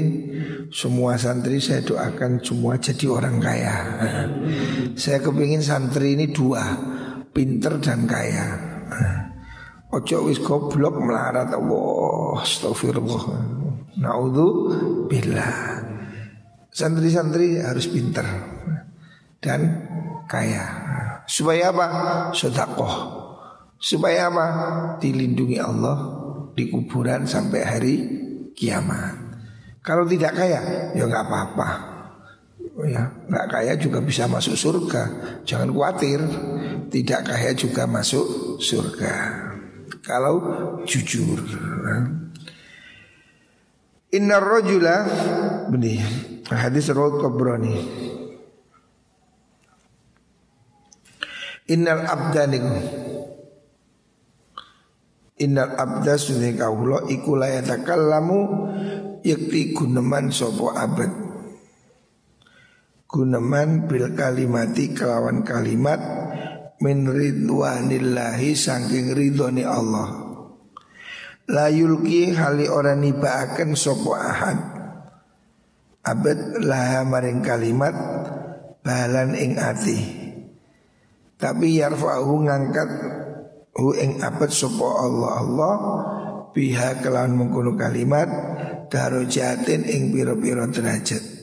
Semua 0.69 1.17
santri 1.17 1.57
saya 1.57 1.81
doakan 1.81 2.37
semua 2.45 2.77
jadi 2.77 3.09
orang 3.09 3.41
kaya 3.41 3.75
Saya 4.93 5.25
kepingin 5.25 5.65
santri 5.65 6.13
ini 6.13 6.29
dua 6.29 6.77
Pinter 7.33 7.81
dan 7.81 8.05
kaya 8.05 8.45
Ojo 9.89 10.29
wis 10.29 10.37
goblok 10.37 11.01
melarat 11.01 11.49
Allah 11.49 12.45
Astagfirullah 12.45 13.23
Naudhu 13.97 14.47
billah 15.09 15.81
Santri-santri 16.69 17.57
harus 17.57 17.89
pinter 17.89 18.25
Dan 19.41 19.61
kaya 20.29 20.65
Supaya 21.25 21.73
apa? 21.73 21.87
Sodakoh 22.37 22.95
Supaya 23.81 24.29
apa? 24.29 24.45
Dilindungi 25.01 25.57
Allah 25.57 25.97
Di 26.53 26.69
kuburan 26.69 27.25
sampai 27.25 27.61
hari 27.65 27.95
kiamat. 28.59 29.15
Kalau 29.79 30.03
tidak 30.03 30.35
kaya, 30.35 30.59
ya 30.91 31.03
nggak 31.07 31.25
apa-apa. 31.31 31.69
Ya, 32.83 33.07
nggak 33.31 33.47
kaya 33.47 33.73
juga 33.79 34.03
bisa 34.03 34.27
masuk 34.27 34.59
surga. 34.59 35.03
Jangan 35.47 35.71
khawatir, 35.71 36.19
tidak 36.91 37.31
kaya 37.31 37.55
juga 37.55 37.87
masuk 37.87 38.59
surga. 38.59 39.48
Kalau 40.03 40.35
jujur. 40.87 41.39
Inna 44.09 44.41
rojula 44.41 45.05
Benih 45.69 46.01
Hadis 46.49 46.89
Rawat 46.89 47.21
Qabrani 47.21 47.77
Innal 51.69 52.09
abdaniku 52.09 52.73
Innal 55.39 55.77
abda 55.77 56.17
sunni 56.17 56.57
kaulo 56.57 57.05
iku 57.05 57.37
layatakallamu 57.37 58.39
yakti 59.23 59.71
guneman 59.71 60.35
sopo 60.35 60.75
abad. 60.75 61.07
Guneman 63.07 63.87
bil 63.87 64.11
kalimati 64.19 64.91
kelawan 64.91 65.47
kalimat 65.47 66.01
min 66.79 67.07
ridwanillahi 67.07 68.55
saking 68.55 69.15
ridhoni 69.15 69.63
Allah. 69.63 70.27
La 71.49 71.67
yulki 71.71 72.35
hali 72.35 72.69
ora 72.69 72.93
nibaaken 72.93 73.73
sopo 73.73 74.13
ahad. 74.15 74.59
Abad 76.05 76.63
laha 76.63 77.03
maring 77.05 77.41
kalimat 77.43 77.95
balan 78.83 79.35
ing 79.35 79.59
ati. 79.59 79.99
Tapi 81.39 81.79
yarfa'u 81.79 82.35
ngangkat 82.43 82.89
hu 83.79 83.95
ing 83.95 84.19
abad 84.19 84.51
sapa 84.51 84.83
Allah 84.83 85.31
Allah 85.39 85.75
biha 86.51 86.99
kelawan 86.99 87.39
mengkono 87.39 87.79
kalimat 87.79 88.27
darajatin 88.91 89.87
ing 89.87 90.11
pira-pira 90.11 90.67
derajat 90.67 91.38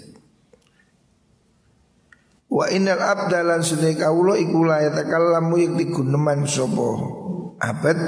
Wa 2.56 2.72
innal 2.72 3.04
abda 3.04 3.44
lan 3.44 3.60
sunai 3.60 4.00
kawula 4.00 4.40
iku 4.40 4.64
la 4.64 4.80
yatakallamu 4.80 5.60
yak 5.60 5.72
diguneman 5.76 6.48
sapa? 6.48 6.88
Abad 7.60 7.98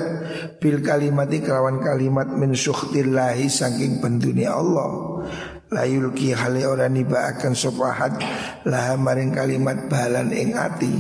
bil 0.57 0.81
kalimati 0.81 1.45
kelawan 1.45 1.85
kalimat 1.85 2.33
min 2.33 2.57
sukhtillahi 2.57 3.45
saking 3.45 4.01
bendune 4.01 4.49
Allah. 4.49 5.21
La 5.69 5.85
yulki 5.85 6.33
hale 6.33 6.65
ora 6.65 6.89
nibaaken 6.89 7.53
sapa 7.53 7.93
had 7.93 8.17
laha 8.65 8.97
maring 8.97 9.37
kalimat 9.37 9.85
balan 9.93 10.33
ing 10.33 10.57
ati. 10.57 10.97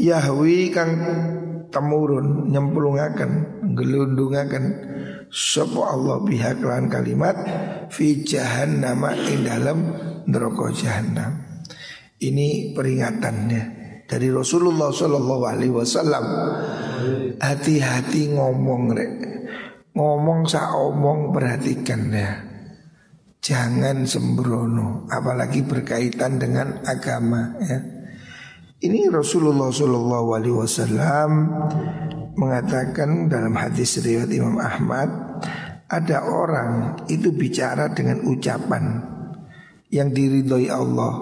Yahwi 0.00 0.72
kang 0.72 0.92
temurun 1.68 2.48
nyemplungaken 2.48 3.32
gelundungaken 3.76 4.64
sapa 5.28 5.84
Allah 5.84 6.16
biha 6.24 6.56
kelawan 6.56 6.88
kalimat 6.88 7.36
fi 7.92 8.24
jahannam 8.24 9.04
ing 9.28 9.44
dalam 9.44 10.11
neraka 10.26 10.70
jahannam. 10.74 11.32
Ini 12.22 12.70
peringatannya 12.76 13.62
dari 14.06 14.28
Rasulullah 14.28 14.92
Shallallahu 14.92 15.44
Alaihi 15.48 15.74
Wasallam. 15.74 16.24
Hati-hati 17.42 18.36
ngomong 18.36 18.82
rek, 18.94 19.14
ngomong 19.96 20.46
sa 20.46 20.76
omong 20.78 21.34
perhatikan 21.34 22.12
ya. 22.12 22.32
Jangan 23.42 24.06
sembrono, 24.06 25.10
apalagi 25.10 25.66
berkaitan 25.66 26.38
dengan 26.38 26.78
agama 26.86 27.58
ya. 27.58 27.78
Ini 28.82 29.10
Rasulullah 29.10 29.70
Shallallahu 29.70 30.28
Alaihi 30.38 30.58
Wasallam 30.58 31.30
mengatakan 32.38 33.26
dalam 33.26 33.54
hadis 33.58 33.98
riwayat 33.98 34.30
Imam 34.30 34.58
Ahmad 34.62 35.10
ada 35.92 36.24
orang 36.24 37.02
itu 37.06 37.30
bicara 37.30 37.92
dengan 37.92 38.24
ucapan 38.24 39.04
yang 39.92 40.08
diridhoi 40.10 40.72
Allah, 40.72 41.12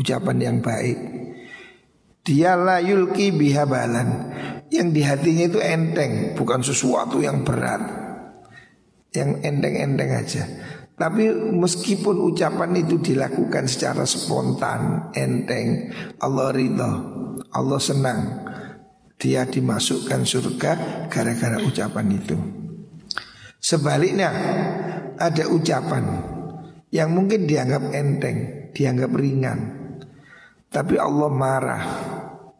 ucapan 0.00 0.36
yang 0.40 0.58
baik. 0.64 0.98
Dia 2.24 2.56
la 2.56 2.80
yulki 2.82 3.30
bihabalan 3.30 4.32
yang 4.72 4.90
di 4.90 5.04
hatinya 5.04 5.44
itu 5.46 5.60
enteng, 5.62 6.34
bukan 6.34 6.64
sesuatu 6.64 7.22
yang 7.22 7.46
berat, 7.46 7.84
yang 9.14 9.38
enteng-enteng 9.44 10.10
aja. 10.10 10.44
Tapi 10.96 11.28
meskipun 11.52 12.16
ucapan 12.32 12.72
itu 12.80 12.96
dilakukan 12.98 13.68
secara 13.68 14.08
spontan, 14.08 15.12
enteng, 15.12 15.92
Allah 16.18 16.50
ridho, 16.50 16.92
Allah 17.52 17.78
senang, 17.78 18.20
dia 19.20 19.44
dimasukkan 19.44 20.24
surga 20.24 20.72
gara-gara 21.12 21.60
ucapan 21.60 22.06
itu. 22.16 22.36
Sebaliknya 23.60 24.32
ada 25.20 25.44
ucapan 25.52 26.35
yang 26.90 27.14
mungkin 27.14 27.46
dianggap 27.46 27.92
enteng, 27.92 28.70
dianggap 28.72 29.10
ringan, 29.14 29.58
tapi 30.70 31.00
Allah 31.00 31.30
marah, 31.30 31.84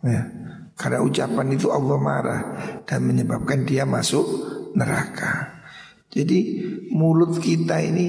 ya. 0.02 0.22
Karena 0.76 1.00
ucapan 1.00 1.56
itu 1.56 1.72
Allah 1.72 1.96
marah 1.96 2.40
dan 2.84 3.08
menyebabkan 3.08 3.64
dia 3.64 3.88
masuk 3.88 4.28
neraka. 4.76 5.64
Jadi 6.12 6.68
mulut 6.92 7.40
kita 7.40 7.80
ini 7.80 8.08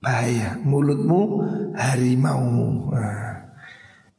bahaya. 0.00 0.56
Mulutmu 0.56 1.20
harimau. 1.76 2.40
Nah, 2.96 3.52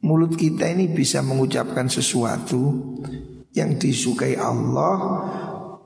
mulut 0.06 0.38
kita 0.38 0.70
ini 0.70 0.86
bisa 0.94 1.18
mengucapkan 1.26 1.90
sesuatu 1.90 2.94
yang 3.52 3.74
disukai 3.74 4.38
Allah 4.38 4.96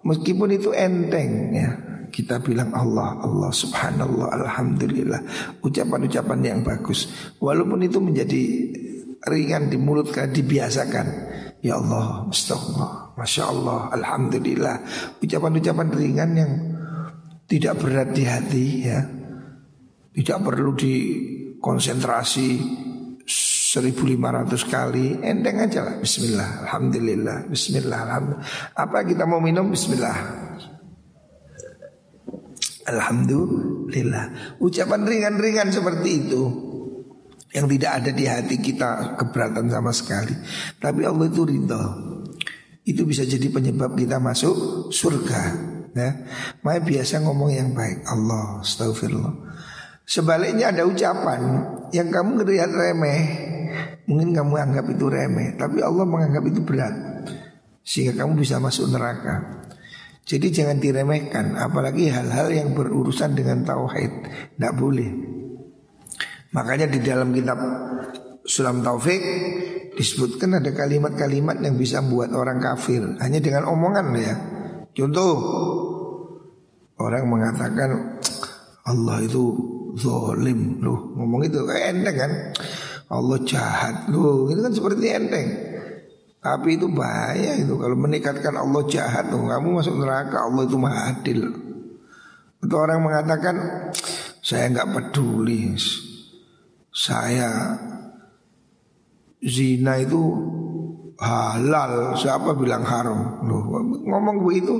meskipun 0.04 0.52
itu 0.52 0.76
enteng 0.76 1.56
ya. 1.56 1.70
Kita 2.16 2.40
bilang 2.40 2.72
Allah, 2.72 3.20
Allah 3.20 3.52
subhanallah, 3.52 4.40
alhamdulillah. 4.40 5.20
Ucapan-ucapan 5.60 6.40
yang 6.40 6.64
bagus. 6.64 7.12
Walaupun 7.36 7.84
itu 7.84 8.00
menjadi 8.00 8.42
ringan 9.28 9.68
di 9.68 9.76
mulut 9.76 10.08
kan 10.08 10.32
dibiasakan. 10.32 11.36
Ya 11.60 11.76
Allah, 11.76 12.24
astagfirullah, 12.32 13.20
Masya 13.20 13.44
Allah, 13.44 13.92
Alhamdulillah. 13.92 14.76
Ucapan-ucapan 15.20 15.88
ringan 15.92 16.30
yang 16.32 16.52
tidak 17.44 17.84
berat 17.84 18.16
di 18.16 18.24
hati 18.24 18.66
ya. 18.80 19.04
Tidak 20.16 20.38
perlu 20.40 20.72
dikonsentrasi 20.72 22.48
1500 23.28 24.72
kali. 24.72 25.20
Enteng 25.20 25.68
aja 25.68 25.84
lah. 25.84 26.00
Bismillah 26.00 26.64
Alhamdulillah 26.64 27.44
Bismillah 27.52 28.00
Alhamdulillah. 28.08 28.48
Apa 28.72 29.04
kita 29.04 29.28
mau 29.28 29.44
minum? 29.44 29.68
Bismillah 29.68 30.45
Alhamdulillah. 32.86 34.56
Ucapan 34.62 35.02
ringan-ringan 35.02 35.74
seperti 35.74 36.26
itu 36.26 36.42
Yang 37.50 37.66
tidak 37.78 37.92
ada 38.02 38.10
di 38.14 38.24
hati 38.30 38.56
kita 38.62 39.18
Keberatan 39.18 39.66
sama 39.66 39.90
sekali. 39.90 40.34
Tapi 40.78 41.02
Allah 41.02 41.26
itu 41.26 41.42
ridho. 41.42 41.84
Itu 42.86 43.02
bisa 43.02 43.26
jadi 43.26 43.50
penyebab 43.50 43.98
kita 43.98 44.22
masuk 44.22 44.88
surga 44.94 45.42
ya. 45.90 46.10
Makanya 46.62 46.82
biasa 46.86 47.14
ngomong 47.26 47.50
yang 47.50 47.74
baik. 47.74 48.06
Allah 48.06 48.62
astagfirullah 48.62 49.34
Sebaliknya 50.06 50.70
ada 50.70 50.86
ucapan 50.86 51.66
yang 51.90 52.14
kamu 52.14 52.46
ngelihat 52.46 52.70
remeh 52.70 53.22
Mungkin 54.06 54.30
kamu 54.38 54.54
anggap 54.54 54.86
itu 54.86 55.10
remeh 55.10 55.58
Tapi 55.58 55.82
Allah 55.82 56.06
menganggap 56.06 56.46
itu 56.46 56.62
berat 56.62 56.94
Sehingga 57.82 58.22
kamu 58.22 58.38
bisa 58.38 58.62
masuk 58.62 58.86
neraka 58.86 59.65
Jadi 60.26 60.50
jangan 60.50 60.82
diremehkan 60.82 61.54
Apalagi 61.54 62.10
hal-hal 62.10 62.50
yang 62.50 62.74
berurusan 62.74 63.38
dengan 63.38 63.62
tauhid 63.62 64.10
Tidak 64.58 64.74
boleh. 64.74 65.10
Makanya 66.56 66.88
di 66.88 66.98
dalam 67.04 67.30
kitab 67.36 67.62
Sulam 68.46 68.80
Taufik 68.80 69.20
disebutkan 69.98 70.62
ada 70.62 70.70
kalimat-kalimat 70.70 71.58
yang 71.66 71.74
bisa 71.74 71.98
membuat 71.98 72.30
orang 72.38 72.62
kafir. 72.62 73.02
Hanya 73.18 73.42
dengan 73.42 73.66
omongan 73.66 74.06
ya. 74.14 74.34
Contoh 74.94 75.34
orang 77.02 77.26
mengatakan 77.26 78.22
Allah 78.86 79.18
itu 79.26 79.42
zolim 79.98 80.78
loh 80.78 81.10
ngomong 81.18 81.42
itu 81.42 81.58
enteng 81.66 82.16
kan? 82.16 82.32
Allah 83.10 83.38
jahat. 83.42 84.06
Loh 84.14 84.46
itu 84.46 84.62
kan 84.62 84.72
seperti 84.72 85.04
enteng 85.10 85.46
tapi 86.46 86.78
itu 86.78 86.86
bahaya 86.86 87.58
itu. 87.58 87.74
Kalau 87.74 87.98
meningkatkan 87.98 88.54
Allah 88.54 88.82
jahat 88.86 89.26
tuh 89.34 89.42
kamu 89.42 89.82
masuk 89.82 89.98
neraka 89.98 90.46
Allah 90.46 90.62
itu 90.62 90.78
maha 90.78 91.00
adil. 91.10 91.40
Atau 92.62 92.78
orang 92.78 93.02
mengatakan 93.02 93.56
saya 94.38 94.70
nggak 94.70 94.94
peduli 94.94 95.74
saya 96.94 97.74
zina 99.42 99.98
itu 99.98 100.22
halal. 101.18 102.14
Siapa 102.14 102.54
bilang 102.54 102.86
haram? 102.86 103.42
Loh 103.42 103.66
ngomong 104.06 104.46
begitu 104.46 104.74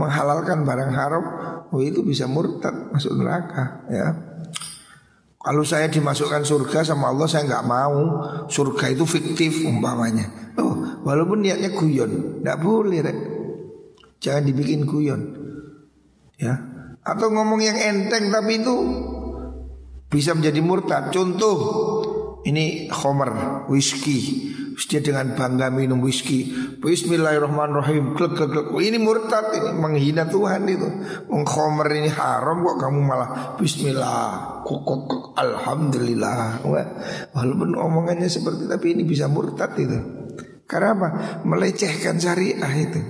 menghalalkan 0.00 0.64
barang 0.64 0.92
haram 0.96 1.24
oh 1.68 1.80
itu 1.84 2.00
bisa 2.00 2.24
murtad 2.24 2.90
masuk 2.90 3.12
neraka 3.20 3.84
ya 3.92 4.29
kalau 5.40 5.64
saya 5.64 5.88
dimasukkan 5.88 6.44
surga 6.44 6.84
sama 6.84 7.08
Allah 7.08 7.24
saya 7.24 7.48
nggak 7.48 7.64
mau. 7.64 7.98
Surga 8.52 8.92
itu 8.92 9.08
fiktif 9.08 9.64
umpamanya. 9.64 10.52
Oh 10.60 10.80
walaupun 11.00 11.40
niatnya 11.40 11.72
guyon 11.72 12.44
nggak 12.44 12.58
boleh 12.60 13.00
rek. 13.00 13.18
jangan 14.20 14.44
dibikin 14.44 14.84
guyon. 14.84 15.20
Ya. 16.36 16.60
Atau 17.00 17.32
ngomong 17.32 17.64
yang 17.64 17.76
enteng 17.76 18.28
tapi 18.28 18.60
itu 18.60 18.74
bisa 20.12 20.36
menjadi 20.36 20.60
murtad. 20.60 21.08
Contoh 21.08 21.56
ini 22.44 22.88
Homer 22.92 23.64
whisky 23.68 24.50
dia 24.86 25.02
dengan 25.02 25.36
bangga 25.36 25.68
minum 25.68 26.00
whisky. 26.00 26.48
Bismillahirrahmanirrahim. 26.80 28.16
Klek, 28.16 28.32
klek, 28.38 28.48
klek. 28.48 28.66
Ini 28.80 28.96
murtad 28.96 29.52
ini 29.52 29.70
menghina 29.76 30.24
Tuhan 30.24 30.64
itu. 30.70 30.88
Mengkhomer 31.28 31.86
ini 31.92 32.08
haram 32.08 32.64
kok 32.64 32.76
kamu 32.80 32.98
malah 33.04 33.54
Bismillah. 33.60 34.62
Kok, 34.64 34.80
kok, 34.82 35.00
kok. 35.10 35.22
Alhamdulillah. 35.36 36.64
Walaupun 37.36 37.76
omongannya 37.76 38.30
seperti 38.30 38.64
tapi 38.70 38.96
ini 38.96 39.02
bisa 39.04 39.28
murtad 39.28 39.76
itu. 39.76 39.98
Karena 40.64 40.94
apa? 40.96 41.08
Melecehkan 41.44 42.16
syariah 42.16 42.74
itu. 42.78 43.00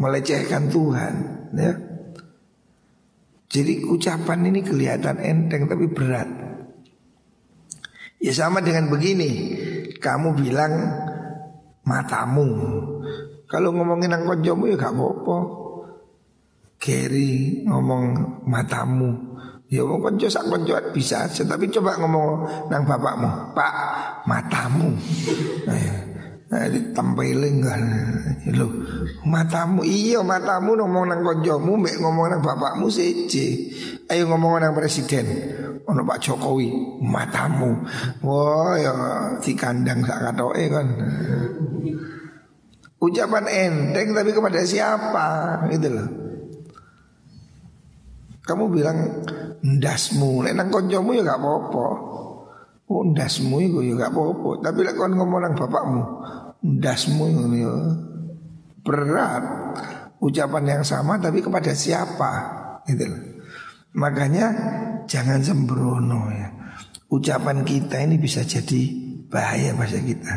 Melecehkan 0.00 0.72
Tuhan. 0.72 1.14
Ya. 1.54 1.72
Jadi 3.48 3.86
ucapan 3.86 4.44
ini 4.50 4.60
kelihatan 4.60 5.20
enteng 5.22 5.68
tapi 5.68 5.88
berat. 5.88 6.47
Ya 8.18 8.32
sama 8.34 8.58
dengan 8.58 8.90
begini 8.90 9.30
Kamu 9.98 10.34
bilang 10.34 10.72
matamu 11.86 12.46
Kalau 13.46 13.70
ngomongin 13.72 14.10
nang 14.10 14.26
konjomu 14.26 14.68
ya 14.68 14.76
gak 14.76 14.94
apa-apa 14.94 15.38
Gary 16.78 17.62
ngomong 17.66 18.04
matamu 18.46 19.10
Ya 19.70 19.84
ngomong 19.84 20.00
konco 20.14 20.26
sak 20.26 20.50
konco 20.50 20.74
bisa 20.90 21.30
aja 21.30 21.46
Tapi 21.46 21.70
coba 21.70 21.98
ngomong 21.98 22.28
nang 22.70 22.82
bapakmu 22.86 23.54
Pak 23.54 23.74
matamu 24.26 24.90
nah, 25.66 25.78
ya. 25.78 25.96
Nah, 26.48 26.64
ditempeling 26.64 27.60
kan 27.60 27.82
Loh, 28.56 28.72
matamu 29.28 29.84
iya 29.84 30.24
matamu 30.24 30.80
ngomong 30.80 31.04
nang 31.12 31.20
konjomu 31.20 31.76
mek 31.76 32.00
ngomong 32.00 32.32
nang 32.32 32.40
bapakmu 32.40 32.88
seje. 32.88 33.68
Ayo 34.08 34.24
ngomong 34.32 34.56
nang 34.56 34.72
presiden. 34.72 35.28
Ono 35.88 36.04
Pak 36.04 36.20
Jokowi, 36.20 36.68
matamu. 37.00 37.80
Wah, 38.20 38.76
ya 38.76 38.94
di 39.40 39.56
kandang 39.56 40.04
sak 40.04 40.20
katoke 40.20 40.64
kan. 40.68 40.86
Ucapan 42.98 43.46
enteng 43.48 44.12
tapi 44.12 44.30
kepada 44.36 44.60
siapa 44.68 45.26
gitu 45.72 45.88
loh. 45.88 46.08
Kamu 48.44 48.64
bilang 48.68 49.24
ndasmu, 49.64 50.44
nek 50.44 50.56
nang 50.56 50.68
ya 50.68 51.00
gak 51.00 51.40
apa-apa. 51.40 51.86
Oh 52.88 53.04
ndasmu 53.04 53.60
itu 53.60 53.84
ya 53.84 53.94
gak 54.00 54.16
apa-apa 54.16 54.64
Tapi 54.64 54.80
lek 54.80 54.96
kon 54.96 55.12
ngomong 55.12 55.40
nang 55.44 55.52
bapakmu 55.52 56.02
Ndasmu 56.64 57.24
ya 57.52 57.72
berat 58.80 59.44
Ucapan 60.24 60.64
yang 60.64 60.82
sama 60.82 61.20
tapi 61.20 61.44
kepada 61.44 61.76
siapa 61.76 62.32
gitu 62.88 63.27
Makanya 63.98 64.46
jangan 65.10 65.42
sembrono 65.42 66.30
ya. 66.30 66.48
Ucapan 67.10 67.66
kita 67.66 67.98
ini 68.04 68.14
bisa 68.20 68.46
jadi 68.46 68.94
bahaya 69.26 69.74
bahasa 69.74 69.98
kita. 69.98 70.34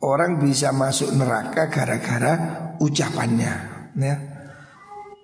Orang 0.00 0.40
bisa 0.40 0.72
masuk 0.72 1.12
neraka 1.12 1.68
gara-gara 1.68 2.32
ucapannya 2.80 3.52
ya. 3.98 4.16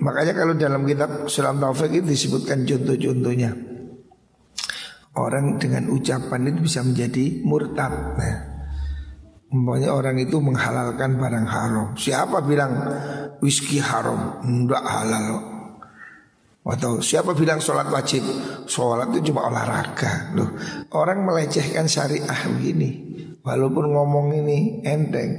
Makanya 0.03 0.33
kalau 0.37 0.53
dalam 0.59 0.85
kitab 0.85 1.31
Sulam 1.31 1.63
Taufik 1.63 1.95
itu 1.95 2.05
disebutkan 2.05 2.69
contoh-contohnya. 2.69 3.55
Orang 5.15 5.63
dengan 5.63 5.95
ucapan 5.95 6.51
itu 6.51 6.67
bisa 6.67 6.83
menjadi 6.83 7.39
murtad 7.47 8.19
nah, 8.19 8.39
Umpamanya 9.55 9.95
orang 9.95 10.19
itu 10.19 10.43
menghalalkan 10.43 11.15
barang 11.23 11.47
haram. 11.47 11.89
Siapa 11.95 12.43
bilang 12.43 12.75
whisky 13.39 13.79
haram? 13.79 14.43
Tidak 14.43 14.83
halal 14.83 15.54
Atau 16.65 17.05
siapa 17.05 17.37
bilang 17.37 17.61
sholat 17.61 17.93
wajib? 17.93 18.25
Sholat 18.65 19.13
itu 19.13 19.33
cuma 19.33 19.53
olahraga 19.53 20.33
Loh, 20.33 20.57
Orang 20.97 21.29
melecehkan 21.29 21.85
syariah 21.85 22.41
begini 22.57 22.91
Walaupun 23.45 23.93
ngomong 23.93 24.33
ini 24.33 24.81
enteng 24.81 25.31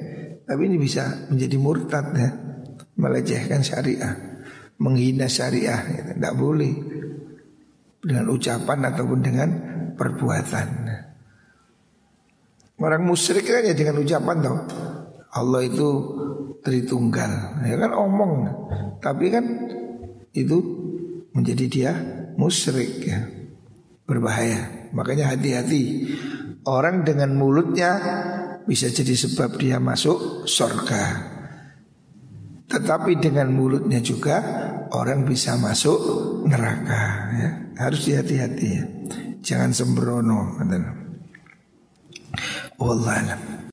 Tapi 0.46 0.62
ini 0.70 0.78
bisa 0.78 1.26
menjadi 1.34 1.58
murtad 1.58 2.06
ya. 2.14 2.30
Melecehkan 3.02 3.66
syariah 3.66 4.14
Menghina 4.78 5.26
syariah 5.26 6.14
Tidak 6.14 6.34
boleh. 6.38 6.74
Dengan 8.06 8.30
ucapan 8.30 8.86
ataupun 8.86 9.20
dengan 9.26 9.50
perbuatan. 9.98 10.68
Orang 12.78 13.02
musyrik 13.02 13.50
kan 13.50 13.66
ya 13.66 13.74
dengan 13.74 13.98
ucapan 13.98 14.38
tau 14.46 14.58
Allah 15.34 15.62
itu 15.66 15.90
Tritunggal. 16.66 17.62
Ya 17.62 17.78
kan 17.78 17.94
omong. 17.94 18.50
Tapi 18.98 19.30
kan 19.30 19.46
itu 20.34 20.85
menjadi 21.36 21.66
dia 21.68 21.92
musyrik 22.40 23.04
ya 23.04 23.28
Berbahaya 24.06 24.90
Makanya 24.96 25.36
hati-hati 25.36 26.08
Orang 26.66 27.04
dengan 27.04 27.36
mulutnya 27.36 27.92
bisa 28.66 28.90
jadi 28.90 29.14
sebab 29.14 29.60
dia 29.60 29.78
masuk 29.78 30.50
surga 30.50 31.36
tetapi 32.66 33.22
dengan 33.22 33.54
mulutnya 33.54 34.02
juga 34.02 34.42
orang 34.90 35.22
bisa 35.24 35.54
masuk 35.56 36.00
neraka 36.50 37.04
ya. 37.38 37.50
Harus 37.78 38.10
hati-hati 38.10 38.68
ya. 38.68 38.84
Jangan 39.46 39.70
sembrono. 39.70 40.58
Wallah 42.82 43.38